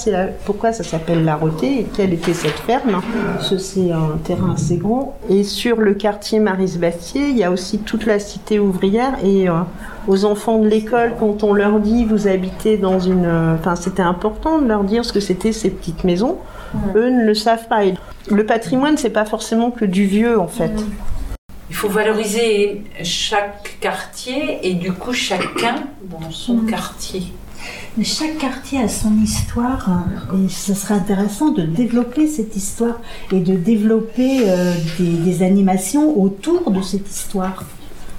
pourquoi 0.44 0.72
ça 0.72 0.82
s'appelle 0.82 1.24
la 1.24 1.36
Rotée 1.36 1.80
et 1.80 1.86
quelle 1.96 2.12
était 2.12 2.34
cette 2.34 2.58
ferme. 2.58 3.00
C'est 3.40 3.92
un 3.92 4.18
terrain 4.24 4.54
assez 4.54 4.76
grand. 4.76 5.16
Et 5.30 5.44
sur 5.44 5.80
le 5.80 5.94
quartier 5.94 6.40
Maris-Bastier, 6.40 7.28
il 7.28 7.36
y 7.36 7.44
a 7.44 7.50
aussi 7.50 7.78
toute 7.78 8.06
la 8.06 8.18
cité 8.18 8.58
ouvrière 8.58 9.14
et 9.24 9.48
euh, 9.48 9.52
aux 10.08 10.24
enfants 10.24 10.58
de 10.58 10.66
l'école, 10.66 11.14
quand 11.18 11.44
on 11.44 11.52
leur 11.52 11.78
dit 11.80 12.04
vous 12.04 12.26
habitez 12.26 12.76
dans 12.76 12.98
une... 12.98 13.26
Euh, 13.26 13.54
enfin, 13.54 13.76
c'était 13.76 14.02
important 14.02 14.60
de 14.60 14.66
leur 14.66 14.84
dire 14.84 15.04
ce 15.04 15.12
que 15.12 15.20
c'était 15.20 15.52
ces 15.52 15.70
petites 15.70 16.04
maisons. 16.04 16.36
Eux 16.94 17.10
ne 17.10 17.24
le 17.24 17.34
savent 17.34 17.68
pas. 17.68 17.80
le 18.30 18.46
patrimoine, 18.46 18.96
c'est 18.96 19.10
pas 19.10 19.24
forcément 19.24 19.70
que 19.70 19.84
du 19.84 20.04
vieux, 20.04 20.38
en 20.38 20.48
fait. 20.48 20.72
Il 21.68 21.74
faut 21.74 21.88
valoriser 21.88 22.82
chaque 23.02 23.78
quartier 23.80 24.60
et 24.62 24.74
du 24.74 24.92
coup 24.92 25.12
chacun 25.12 25.84
dans 26.02 26.30
son 26.30 26.54
mm. 26.54 26.70
quartier. 26.70 27.22
Mais 27.96 28.04
chaque 28.04 28.38
quartier 28.38 28.80
a 28.80 28.88
son 28.88 29.14
histoire 29.22 29.88
hein, 29.88 30.06
et 30.34 30.48
ce 30.48 30.74
serait 30.74 30.94
intéressant 30.94 31.50
de 31.50 31.62
développer 31.62 32.26
cette 32.26 32.54
histoire 32.54 33.00
et 33.32 33.40
de 33.40 33.54
développer 33.54 34.40
euh, 34.46 34.74
des, 34.98 35.42
animations 35.42 36.20
autour 36.20 36.70
de 36.70 36.82
cette 36.82 37.08
histoire 37.08 37.64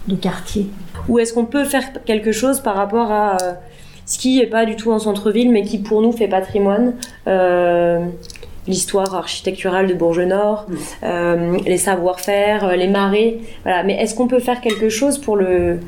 de 0.08 0.16
quartier. 0.16 0.68
Ou 1.08 1.20
est-ce 1.20 1.34
qu'on 1.34 1.46
peut 1.46 1.64
faire 1.64 2.04
quelque 2.04 2.32
chose 2.32 2.60
par 2.60 2.76
rapport 2.76 3.12
à 3.12 3.38
euh, 3.42 3.54
ce 4.08 4.18
qui 4.18 4.38
n'est 4.38 4.48
pas 4.48 4.66
du 4.66 4.76
tout 4.76 4.92
en 4.92 5.00
centre-ville 5.00 5.52
mais 5.52 5.64
qui 5.64 5.78
pour 5.78 6.02
nous 6.02 6.12
fait 6.12 6.28
patrimoine 6.28 6.94
euh, 7.28 8.06
l'histoire 8.68 9.16
architecturale 9.16 9.88
de 9.88 9.94
Bourges-Nord, 9.94 10.66
mm. 10.68 10.76
euh, 11.04 11.58
les 11.66 11.78
savoir-faire, 11.78 12.66
euh, 12.66 12.76
les 12.76 12.88
marées. 12.88 13.40
Voilà. 13.64 13.84
Mais 13.84 13.94
est-ce 14.02 14.16
qu'on 14.16 14.28
peut 14.28 14.40
faire 14.40 14.62
quelque 14.62 14.90
chose 14.90 15.18
pour 15.18 15.36
le... 15.36 15.80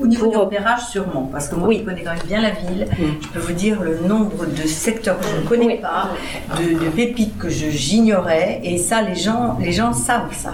Au 0.00 0.06
niveau 0.06 0.28
du 0.28 0.36
repérage, 0.36 0.86
sûrement, 0.92 1.28
parce 1.32 1.48
que 1.48 1.56
moi 1.56 1.66
oui. 1.66 1.84
connais 1.84 2.04
quand 2.04 2.12
même 2.12 2.22
bien 2.24 2.40
la 2.40 2.50
ville, 2.50 2.86
mm. 2.86 3.04
je 3.20 3.28
peux 3.28 3.40
vous 3.40 3.52
dire 3.52 3.82
le 3.82 3.98
nombre 4.06 4.46
de 4.46 4.68
secteurs 4.68 5.18
que 5.18 5.26
je 5.26 5.42
ne 5.42 5.48
connais 5.48 5.76
pas, 5.78 6.10
de, 6.56 6.88
pépites 6.90 7.36
que 7.36 7.48
j'ignorais, 7.48 8.60
et 8.62 8.78
ça, 8.78 9.02
les 9.02 9.16
gens, 9.16 9.56
les 9.60 9.72
gens 9.72 9.92
savent 9.92 10.32
ça. 10.32 10.52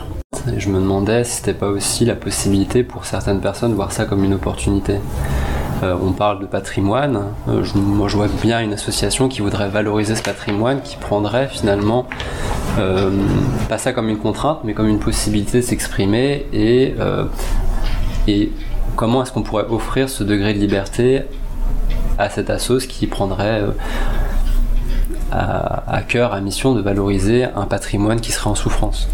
Je 0.56 0.68
me 0.70 0.80
demandais 0.80 1.24
si 1.24 1.36
c'était 1.36 1.52
pas 1.52 1.68
aussi 1.68 2.06
la 2.06 2.16
possibilité 2.16 2.84
pour 2.84 3.04
certaines 3.04 3.40
personnes 3.40 3.70
de 3.70 3.76
voir 3.76 3.92
ça 3.92 4.06
comme 4.06 4.24
une 4.24 4.34
opportunité. 4.34 4.94
Euh, 5.84 5.94
on 6.02 6.12
parle 6.12 6.40
de 6.40 6.46
patrimoine. 6.46 7.24
Euh, 7.48 7.62
moi, 7.74 8.08
je 8.08 8.16
vois 8.16 8.28
bien 8.42 8.60
une 8.60 8.72
association 8.72 9.28
qui 9.28 9.42
voudrait 9.42 9.68
valoriser 9.68 10.14
ce 10.14 10.22
patrimoine, 10.22 10.80
qui 10.80 10.96
prendrait 10.96 11.48
finalement 11.48 12.06
euh, 12.78 13.10
pas 13.68 13.76
ça 13.76 13.92
comme 13.92 14.08
une 14.08 14.18
contrainte, 14.18 14.60
mais 14.64 14.72
comme 14.72 14.88
une 14.88 14.98
possibilité 14.98 15.60
de 15.60 15.62
s'exprimer 15.62 16.46
et, 16.52 16.94
comment 18.96 19.22
est-ce 19.22 19.32
qu'on 19.32 19.42
pourrait 19.42 19.66
offrir 19.68 20.08
ce 20.08 20.24
degré 20.24 20.54
de 20.54 20.58
liberté 20.58 21.22
à 22.18 22.30
cette 22.30 22.48
assoce 22.48 22.86
qui 22.86 23.06
prendrait 23.06 23.62
à 25.30 26.00
cœur, 26.08 26.32
à 26.32 26.40
mission 26.40 26.74
de 26.74 26.80
valoriser 26.80 27.44
un 27.44 27.66
patrimoine 27.66 28.20
qui 28.20 28.32
serait 28.32 28.48
en 28.48 28.54
souffrance. 28.54 29.08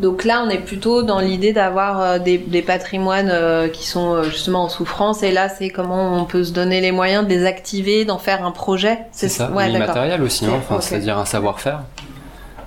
Donc 0.00 0.24
là, 0.24 0.42
on 0.44 0.50
est 0.50 0.58
plutôt 0.58 1.02
dans 1.02 1.20
l'idée 1.20 1.52
d'avoir 1.52 2.00
euh, 2.00 2.18
des, 2.18 2.62
patrimoines 2.62 3.30
euh, 3.30 3.68
qui 3.68 3.86
sont 3.86 4.14
euh, 4.14 4.22
justement 4.24 4.64
en 4.64 4.68
souffrance. 4.68 5.22
Et 5.22 5.30
là, 5.30 5.48
c'est 5.48 5.70
comment 5.70 6.20
on 6.20 6.24
peut 6.24 6.44
se 6.44 6.52
donner 6.52 6.80
les 6.80 6.92
moyens 6.92 7.24
de 7.24 7.28
les 7.28 7.46
activer, 7.46 8.04
d'en 8.04 8.18
faire 8.18 8.44
un 8.44 8.50
projet. 8.50 8.98
C'est 9.12 9.28
ça, 9.28 9.50
ouais, 9.50 9.70
immatériel 9.70 10.22
aussi, 10.22 10.46
hein. 10.46 10.54
enfin, 10.56 10.80
c'est-à-dire 10.80 11.18
un 11.18 11.24
savoir-faire. 11.24 11.82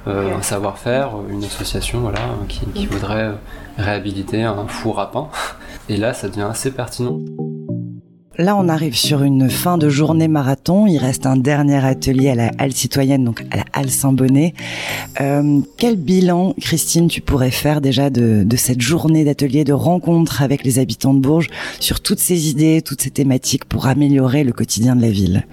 Un 0.05 0.41
savoir-faire, 0.41 1.15
une 1.29 1.43
association 1.43 1.99
voilà, 1.99 2.19
qui, 2.47 2.61
qui 2.67 2.85
voudrait 2.85 3.31
réhabiliter 3.77 4.41
un 4.41 4.65
four 4.65 5.01
à 5.01 5.11
pain. 5.11 5.27
Et 5.89 5.97
là, 5.97 6.13
ça 6.13 6.29
devient 6.29 6.47
assez 6.49 6.71
pertinent. 6.71 7.19
Là, 8.39 8.55
on 8.55 8.69
arrive 8.69 8.95
sur 8.95 9.23
une 9.23 9.49
fin 9.49 9.79
de 9.79 9.89
journée 9.89 10.27
marathon. 10.27 10.85
Il 10.85 10.99
reste 10.99 11.25
un 11.25 11.37
dernier 11.37 11.83
atelier 11.83 12.29
à 12.29 12.35
la 12.35 12.51
halle 12.59 12.71
citoyenne, 12.71 13.23
donc 13.23 13.43
à 13.49 13.57
la 13.57 13.63
halle 13.73 13.89
Saint-Bonnet. 13.89 14.53
Euh, 15.21 15.59
quel 15.77 15.95
bilan, 15.95 16.53
Christine, 16.61 17.07
tu 17.07 17.21
pourrais 17.21 17.49
faire 17.49 17.81
déjà 17.81 18.11
de, 18.11 18.43
de 18.45 18.55
cette 18.55 18.79
journée 18.79 19.23
d'atelier, 19.23 19.63
de 19.63 19.73
rencontre 19.73 20.43
avec 20.43 20.63
les 20.63 20.77
habitants 20.77 21.15
de 21.15 21.19
Bourges 21.19 21.47
sur 21.79 21.99
toutes 21.99 22.19
ces 22.19 22.49
idées, 22.49 22.83
toutes 22.83 23.01
ces 23.01 23.09
thématiques 23.09 23.65
pour 23.65 23.87
améliorer 23.87 24.43
le 24.43 24.51
quotidien 24.51 24.95
de 24.95 25.01
la 25.01 25.09
ville? 25.09 25.43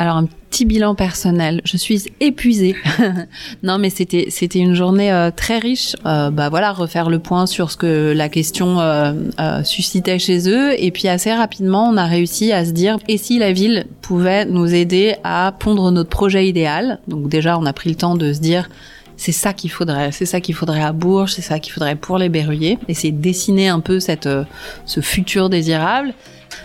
Petit 0.54 0.66
bilan 0.66 0.94
personnel. 0.94 1.60
Je 1.64 1.76
suis 1.76 2.04
épuisée. 2.20 2.76
non, 3.64 3.78
mais 3.78 3.90
c'était 3.90 4.26
c'était 4.28 4.60
une 4.60 4.74
journée 4.74 5.12
euh, 5.12 5.32
très 5.34 5.58
riche. 5.58 5.96
Euh, 6.06 6.30
bah 6.30 6.48
voilà, 6.48 6.70
refaire 6.70 7.10
le 7.10 7.18
point 7.18 7.46
sur 7.46 7.72
ce 7.72 7.76
que 7.76 8.12
la 8.14 8.28
question 8.28 8.78
euh, 8.78 9.12
suscitait 9.64 10.20
chez 10.20 10.48
eux, 10.48 10.80
et 10.80 10.92
puis 10.92 11.08
assez 11.08 11.32
rapidement, 11.32 11.88
on 11.88 11.96
a 11.96 12.04
réussi 12.04 12.52
à 12.52 12.64
se 12.64 12.70
dire 12.70 12.98
et 13.08 13.18
si 13.18 13.40
la 13.40 13.52
ville 13.52 13.86
pouvait 14.00 14.44
nous 14.44 14.72
aider 14.72 15.16
à 15.24 15.52
pondre 15.58 15.90
notre 15.90 16.10
projet 16.10 16.46
idéal? 16.46 17.00
Donc 17.08 17.28
déjà, 17.28 17.58
on 17.58 17.66
a 17.66 17.72
pris 17.72 17.90
le 17.90 17.96
temps 17.96 18.14
de 18.14 18.32
se 18.32 18.38
dire 18.38 18.68
c'est 19.24 19.32
ça 19.32 19.54
qu'il 19.54 19.70
faudrait, 19.70 20.12
c'est 20.12 20.26
ça 20.26 20.42
qu'il 20.42 20.54
faudrait 20.54 20.82
à 20.82 20.92
Bourges, 20.92 21.32
c'est 21.32 21.40
ça 21.40 21.58
qu'il 21.58 21.72
faudrait 21.72 21.96
pour 21.96 22.18
les 22.18 22.28
Berruyers, 22.28 22.78
essayer 22.88 23.10
de 23.10 23.22
dessiner 23.22 23.68
un 23.68 23.80
peu 23.80 23.98
cette, 23.98 24.28
ce 24.84 25.00
futur 25.00 25.48
désirable. 25.48 26.12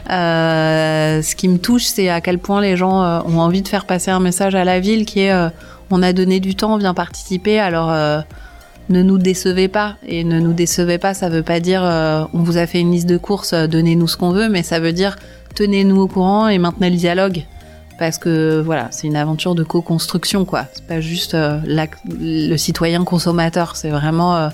Euh, 0.09 1.21
ce 1.21 1.37
qui 1.37 1.47
me 1.47 1.57
touche, 1.57 1.85
c'est 1.85 2.09
à 2.09 2.19
quel 2.19 2.37
point 2.37 2.59
les 2.59 2.75
gens 2.75 3.01
euh, 3.01 3.21
ont 3.25 3.39
envie 3.39 3.61
de 3.61 3.67
faire 3.69 3.85
passer 3.85 4.11
un 4.11 4.19
message 4.19 4.55
à 4.55 4.65
la 4.65 4.81
ville 4.81 5.05
qui 5.05 5.21
est 5.21 5.31
euh, 5.31 5.47
on 5.89 6.03
a 6.03 6.11
donné 6.11 6.41
du 6.41 6.53
temps, 6.53 6.73
on 6.73 6.77
vient 6.77 6.93
participer, 6.93 7.59
alors 7.59 7.87
ne 8.89 9.01
nous 9.01 9.17
décevez 9.17 9.69
pas. 9.69 9.95
Et 10.05 10.25
ne 10.25 10.41
nous 10.41 10.53
décevez 10.53 10.97
pas, 10.97 11.13
ça 11.13 11.29
veut 11.29 11.43
pas 11.43 11.61
dire 11.61 11.81
on 11.81 12.43
vous 12.43 12.57
a 12.57 12.67
fait 12.67 12.81
une 12.81 12.91
liste 12.91 13.07
de 13.07 13.17
courses, 13.17 13.53
donnez-nous 13.53 14.07
ce 14.07 14.17
qu'on 14.17 14.31
veut, 14.31 14.49
mais 14.49 14.63
ça 14.63 14.81
veut 14.81 14.93
dire 14.93 15.15
tenez-nous 15.55 16.01
au 16.01 16.07
courant 16.07 16.49
et 16.49 16.57
maintenez 16.57 16.89
le 16.89 16.97
dialogue. 16.97 17.45
Parce 17.99 18.17
que 18.17 18.61
voilà, 18.61 18.87
c'est 18.91 19.07
une 19.07 19.17
aventure 19.17 19.55
de 19.55 19.63
co-construction, 19.63 20.45
quoi. 20.45 20.65
C'est 20.73 20.85
pas 20.85 21.01
juste 21.01 21.35
le 21.35 22.55
citoyen 22.55 23.03
consommateur, 23.03 23.75
c'est 23.75 23.89
vraiment 23.89 24.49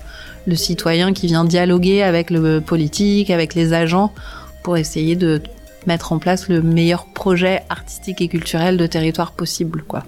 le 0.48 0.56
citoyen 0.56 1.14
qui 1.14 1.28
vient 1.28 1.46
dialoguer 1.46 2.02
avec 2.02 2.32
le 2.32 2.60
politique, 2.60 3.30
avec 3.30 3.54
les 3.54 3.74
agents 3.74 4.12
pour 4.64 4.78
essayer 4.78 5.16
de 5.16 5.42
mettre 5.86 6.12
en 6.12 6.18
place 6.18 6.50
le 6.50 6.64
meilleur 6.64 7.06
projet 7.06 7.62
artistique 7.70 8.20
et 8.20 8.28
culturel 8.28 8.78
de 8.78 8.88
territoire 8.88 9.32
possible, 9.32 9.84
quoi. 9.84 10.04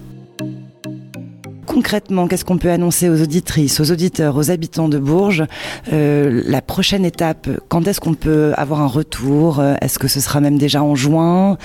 Concrètement, 1.68 2.26
qu'est-ce 2.26 2.44
qu'on 2.44 2.58
peut 2.58 2.70
annoncer 2.70 3.08
aux 3.08 3.22
auditrices, 3.22 3.78
aux 3.78 3.92
auditeurs, 3.92 4.36
aux 4.36 4.50
habitants 4.50 4.88
de 4.88 4.98
Bourges 4.98 5.44
euh, 5.92 6.42
La 6.46 6.62
prochaine 6.62 7.04
étape, 7.04 7.48
quand 7.68 7.86
est-ce 7.86 8.00
qu'on 8.00 8.14
peut 8.14 8.52
avoir 8.56 8.80
un 8.80 8.86
retour 8.86 9.62
Est-ce 9.80 9.98
que 9.98 10.08
ce 10.08 10.18
sera 10.18 10.40
même 10.40 10.58
déjà 10.58 10.82
en 10.82 10.94
juin 10.94 11.58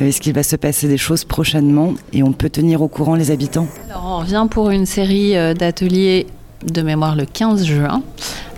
Est-ce 0.00 0.20
qu'il 0.20 0.32
va 0.32 0.42
se 0.42 0.56
passer 0.56 0.88
des 0.88 0.96
choses 0.96 1.24
prochainement 1.24 1.94
et 2.12 2.22
on 2.22 2.32
peut 2.32 2.50
tenir 2.50 2.80
au 2.82 2.88
courant 2.88 3.14
les 3.14 3.30
habitants? 3.30 3.68
Alors, 3.90 4.06
on 4.06 4.18
revient 4.20 4.46
pour 4.50 4.70
une 4.70 4.86
série 4.86 5.34
d'ateliers 5.54 6.26
de 6.64 6.82
mémoire 6.82 7.16
le 7.16 7.26
15 7.26 7.64
juin. 7.64 8.02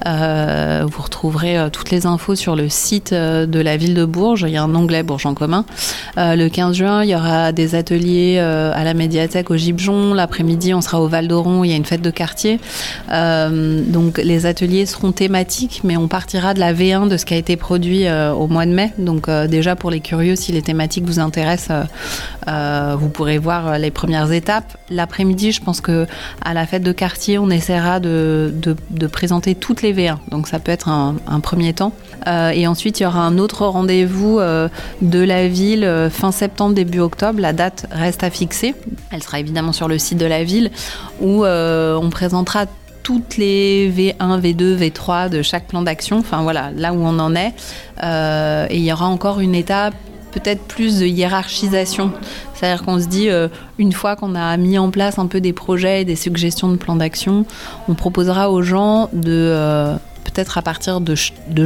Euh, 0.07 0.85
vous 0.91 1.03
retrouverez 1.03 1.59
euh, 1.59 1.69
toutes 1.71 1.91
les 1.91 2.07
infos 2.07 2.35
sur 2.35 2.57
le 2.57 2.69
site 2.69 3.13
euh, 3.13 3.47
de 3.47 3.61
la 3.61 3.77
ville 3.77 3.95
de 3.95 4.05
Bourges. 4.05 4.45
Il 4.47 4.53
y 4.53 4.57
a 4.57 4.63
un 4.63 4.75
onglet 4.75 5.03
Bourges 5.03 5.27
en 5.27 5.35
commun. 5.35 5.65
le 6.17 6.49
15 6.49 6.77
juin, 6.77 7.05
il 7.05 7.11
y 7.11 7.15
aura 7.15 7.53
des 7.53 7.75
ateliers 7.75 8.39
à 8.39 8.85
la 8.85 8.95
médiathèque 8.95 9.51
au 9.51 9.57
Gibjon. 9.57 10.15
L'après-midi, 10.15 10.75
on 10.75 10.81
sera 10.81 11.01
au 11.01 11.09
Val 11.09 11.29
d'Oron. 11.29 11.65
Il 11.65 11.71
y 11.71 11.73
a 11.73 11.77
une 11.77 11.85
fête 11.85 12.03
de 12.03 12.11
quartier. 12.11 12.59
donc 13.09 14.19
les 14.19 14.47
ateliers 14.47 14.87
seront 14.87 15.13
thématiques, 15.13 15.83
mais 15.85 15.97
on 15.97 16.09
partira 16.09 16.55
de 16.55 16.61
la 16.61 16.73
V1 16.73 17.09
de 17.09 17.17
ce 17.17 17.25
qui 17.25 17.35
a 17.35 17.37
été 17.37 17.57
produit 17.57 18.05
au 18.11 18.47
mois 18.47 18.67
de 18.67 18.73
mai. 18.73 18.93
Donc 18.99 19.29
déjà 19.31 19.77
pour 19.77 19.91
les 19.91 20.01
curieux, 20.01 20.37
si 20.37 20.53
les 20.53 20.63
thématiques 20.63 21.05
vous 21.05 21.19
intéressent, 21.19 21.87
vous 22.47 23.09
pourrez 23.09 23.39
voir 23.39 23.79
les 23.79 23.91
premières 23.91 24.33
étapes. 24.33 24.77
L'après-midi, 24.91 25.53
je 25.53 25.63
pense 25.63 25.81
que 25.81 26.07
à 26.45 26.55
la 26.55 26.67
fête 26.67 26.83
de 26.83 26.93
quartier, 26.93 27.39
on 27.39 27.51
essaiera 27.51 28.01
de, 28.01 28.53
présenter 29.11 29.55
toutes 29.55 29.83
les 29.83 29.92
donc 30.31 30.49
ça 30.49 30.59
peut 30.59 30.73
être 30.73 30.89
un, 30.89 31.41
premier 31.41 31.73
temps. 31.73 31.93
Euh, 32.27 32.51
et 32.51 32.67
ensuite, 32.67 33.01
il 33.01 33.03
y 33.03 33.07
aura 33.07 33.21
un 33.21 33.39
autre 33.39 33.67
rendez-vous 33.67 34.39
euh, 34.39 34.69
de 35.01 35.19
la 35.19 35.49
ville 35.49 35.85
euh, 35.85 36.09
fin 36.09 36.33
septembre, 36.33 36.75
début 36.75 37.01
octobre. 37.01 37.41
La 37.41 37.53
date 37.53 37.87
reste 37.91 38.23
à 38.23 38.31
fixer. 38.31 38.75
Elle 39.11 39.23
sera 39.23 39.41
évidemment 39.41 39.73
sur 39.73 39.89
le 39.89 39.99
site 39.99 40.19
de 40.19 40.27
la 40.27 40.45
ville 40.45 40.71
où 41.21 41.45
on 41.45 42.11
présentera 42.11 42.67
toutes 43.03 43.37
les 43.37 43.91
V1, 43.91 44.41
V2, 44.41 44.77
V3 44.79 45.29
de 45.29 45.43
chaque 45.43 45.67
plan 45.67 45.83
d'action. 45.83 46.19
Enfin 46.19 46.43
voilà, 46.43 46.71
là 46.77 46.93
où 46.93 47.01
on 47.01 47.19
en 47.19 47.35
est. 47.35 47.53
et 48.03 48.77
il 48.77 48.85
y 48.85 48.93
aura 48.93 49.07
encore 49.07 49.41
une 49.41 49.55
étape 49.55 49.95
peut-être 50.33 50.63
plus 50.63 50.99
de 50.99 51.07
hiérarchisation. 51.07 52.13
C'est-à-dire 52.55 52.85
qu'on 52.85 52.99
se 53.01 53.07
dit, 53.07 53.29
une 53.79 53.93
fois 53.93 54.17
qu'on 54.17 54.35
a 54.35 54.57
mis 54.57 54.79
en 54.79 54.91
place 54.91 55.19
un 55.19 55.27
peu 55.27 55.41
des 55.41 55.53
projets 55.53 56.03
et 56.03 56.05
des 56.05 56.17
suggestions 56.17 56.69
de 56.69 56.77
plans 56.77 56.97
d'action, 56.97 57.45
on 57.89 57.95
proposera 57.95 58.51
aux 58.51 58.63
gens 58.63 59.09
de... 59.13 59.95
peut-être 60.25 60.59
à 60.59 60.63
partir 60.63 61.01
de, 61.01 61.15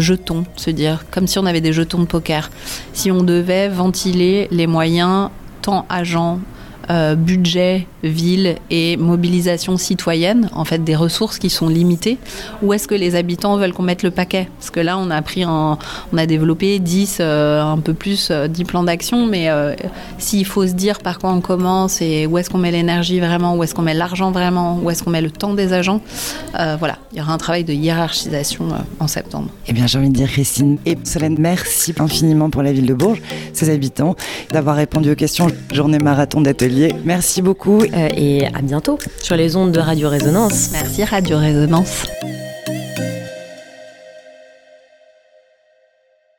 jetons, 0.00 0.44
se 0.56 0.70
dire, 0.70 1.04
comme 1.10 1.26
si 1.26 1.38
on 1.38 1.46
avait 1.46 1.60
des 1.60 1.72
jetons 1.72 2.00
de 2.00 2.06
poker, 2.06 2.50
si 2.92 3.10
on 3.10 3.22
devait 3.22 3.68
ventiler 3.68 4.48
les 4.50 4.66
moyens, 4.66 5.30
tant 5.62 5.86
agents, 5.88 6.40
euh, 6.88 7.16
budget, 7.16 7.88
ville 8.06 8.56
et 8.70 8.96
mobilisation 8.96 9.76
citoyenne, 9.76 10.48
en 10.54 10.64
fait 10.64 10.82
des 10.82 10.96
ressources 10.96 11.38
qui 11.38 11.50
sont 11.50 11.68
limitées, 11.68 12.18
ou 12.62 12.72
est-ce 12.72 12.88
que 12.88 12.94
les 12.94 13.14
habitants 13.14 13.56
veulent 13.56 13.72
qu'on 13.72 13.82
mette 13.82 14.02
le 14.02 14.10
paquet? 14.10 14.48
Parce 14.58 14.70
que 14.70 14.80
là, 14.80 14.98
on 14.98 15.10
a 15.10 15.20
pris 15.22 15.44
on 15.46 15.76
a 16.16 16.26
développé 16.26 16.78
10, 16.78 17.18
euh, 17.20 17.62
un 17.62 17.78
peu 17.78 17.94
plus, 17.94 18.30
10 18.30 18.32
euh, 18.32 18.64
plans 18.66 18.84
d'action, 18.84 19.26
mais 19.26 19.48
s'il 20.18 20.44
faut 20.44 20.66
se 20.66 20.72
dire 20.72 20.98
par 20.98 21.18
quoi 21.18 21.30
on 21.30 21.40
commence 21.40 22.00
et 22.00 22.26
où 22.26 22.38
est-ce 22.38 22.50
qu'on 22.50 22.58
met 22.58 22.70
l'énergie 22.70 23.20
vraiment, 23.20 23.56
où 23.56 23.62
est-ce 23.62 23.74
qu'on 23.74 23.82
met 23.82 23.94
l'argent 23.94 24.30
vraiment, 24.30 24.78
où 24.82 24.90
est-ce 24.90 25.02
qu'on 25.02 25.10
met 25.10 25.20
le 25.20 25.30
temps 25.30 25.54
des 25.54 25.72
agents, 25.72 26.00
voilà, 26.52 26.98
il 27.12 27.18
y 27.18 27.20
aura 27.20 27.32
un 27.32 27.38
travail 27.38 27.64
de 27.64 27.72
hiérarchisation 27.72 28.68
en 29.00 29.06
septembre. 29.06 29.48
Eh 29.66 29.72
bien, 29.72 29.86
j'ai 29.86 29.98
envie 29.98 30.10
de 30.10 30.14
dire, 30.14 30.28
Christine 30.28 30.78
et 30.86 30.96
Solène, 31.04 31.36
merci 31.38 31.94
infiniment 31.98 32.50
pour 32.50 32.62
la 32.62 32.72
ville 32.72 32.86
de 32.86 32.94
Bourges, 32.94 33.22
ses 33.52 33.70
habitants, 33.70 34.16
d'avoir 34.50 34.76
répondu 34.76 35.10
aux 35.10 35.14
questions. 35.14 35.48
Journée 35.72 35.98
marathon 35.98 36.40
d'atelier 36.40 36.94
Merci 37.04 37.42
beaucoup. 37.42 37.82
Euh, 37.96 38.08
et 38.16 38.46
à 38.46 38.60
bientôt 38.62 38.98
sur 39.22 39.36
les 39.36 39.56
ondes 39.56 39.72
de 39.72 39.80
Radio 39.80 40.08
Résonance. 40.08 40.70
Merci 40.72 41.04
Radio 41.04 41.38
Résonance. 41.38 42.04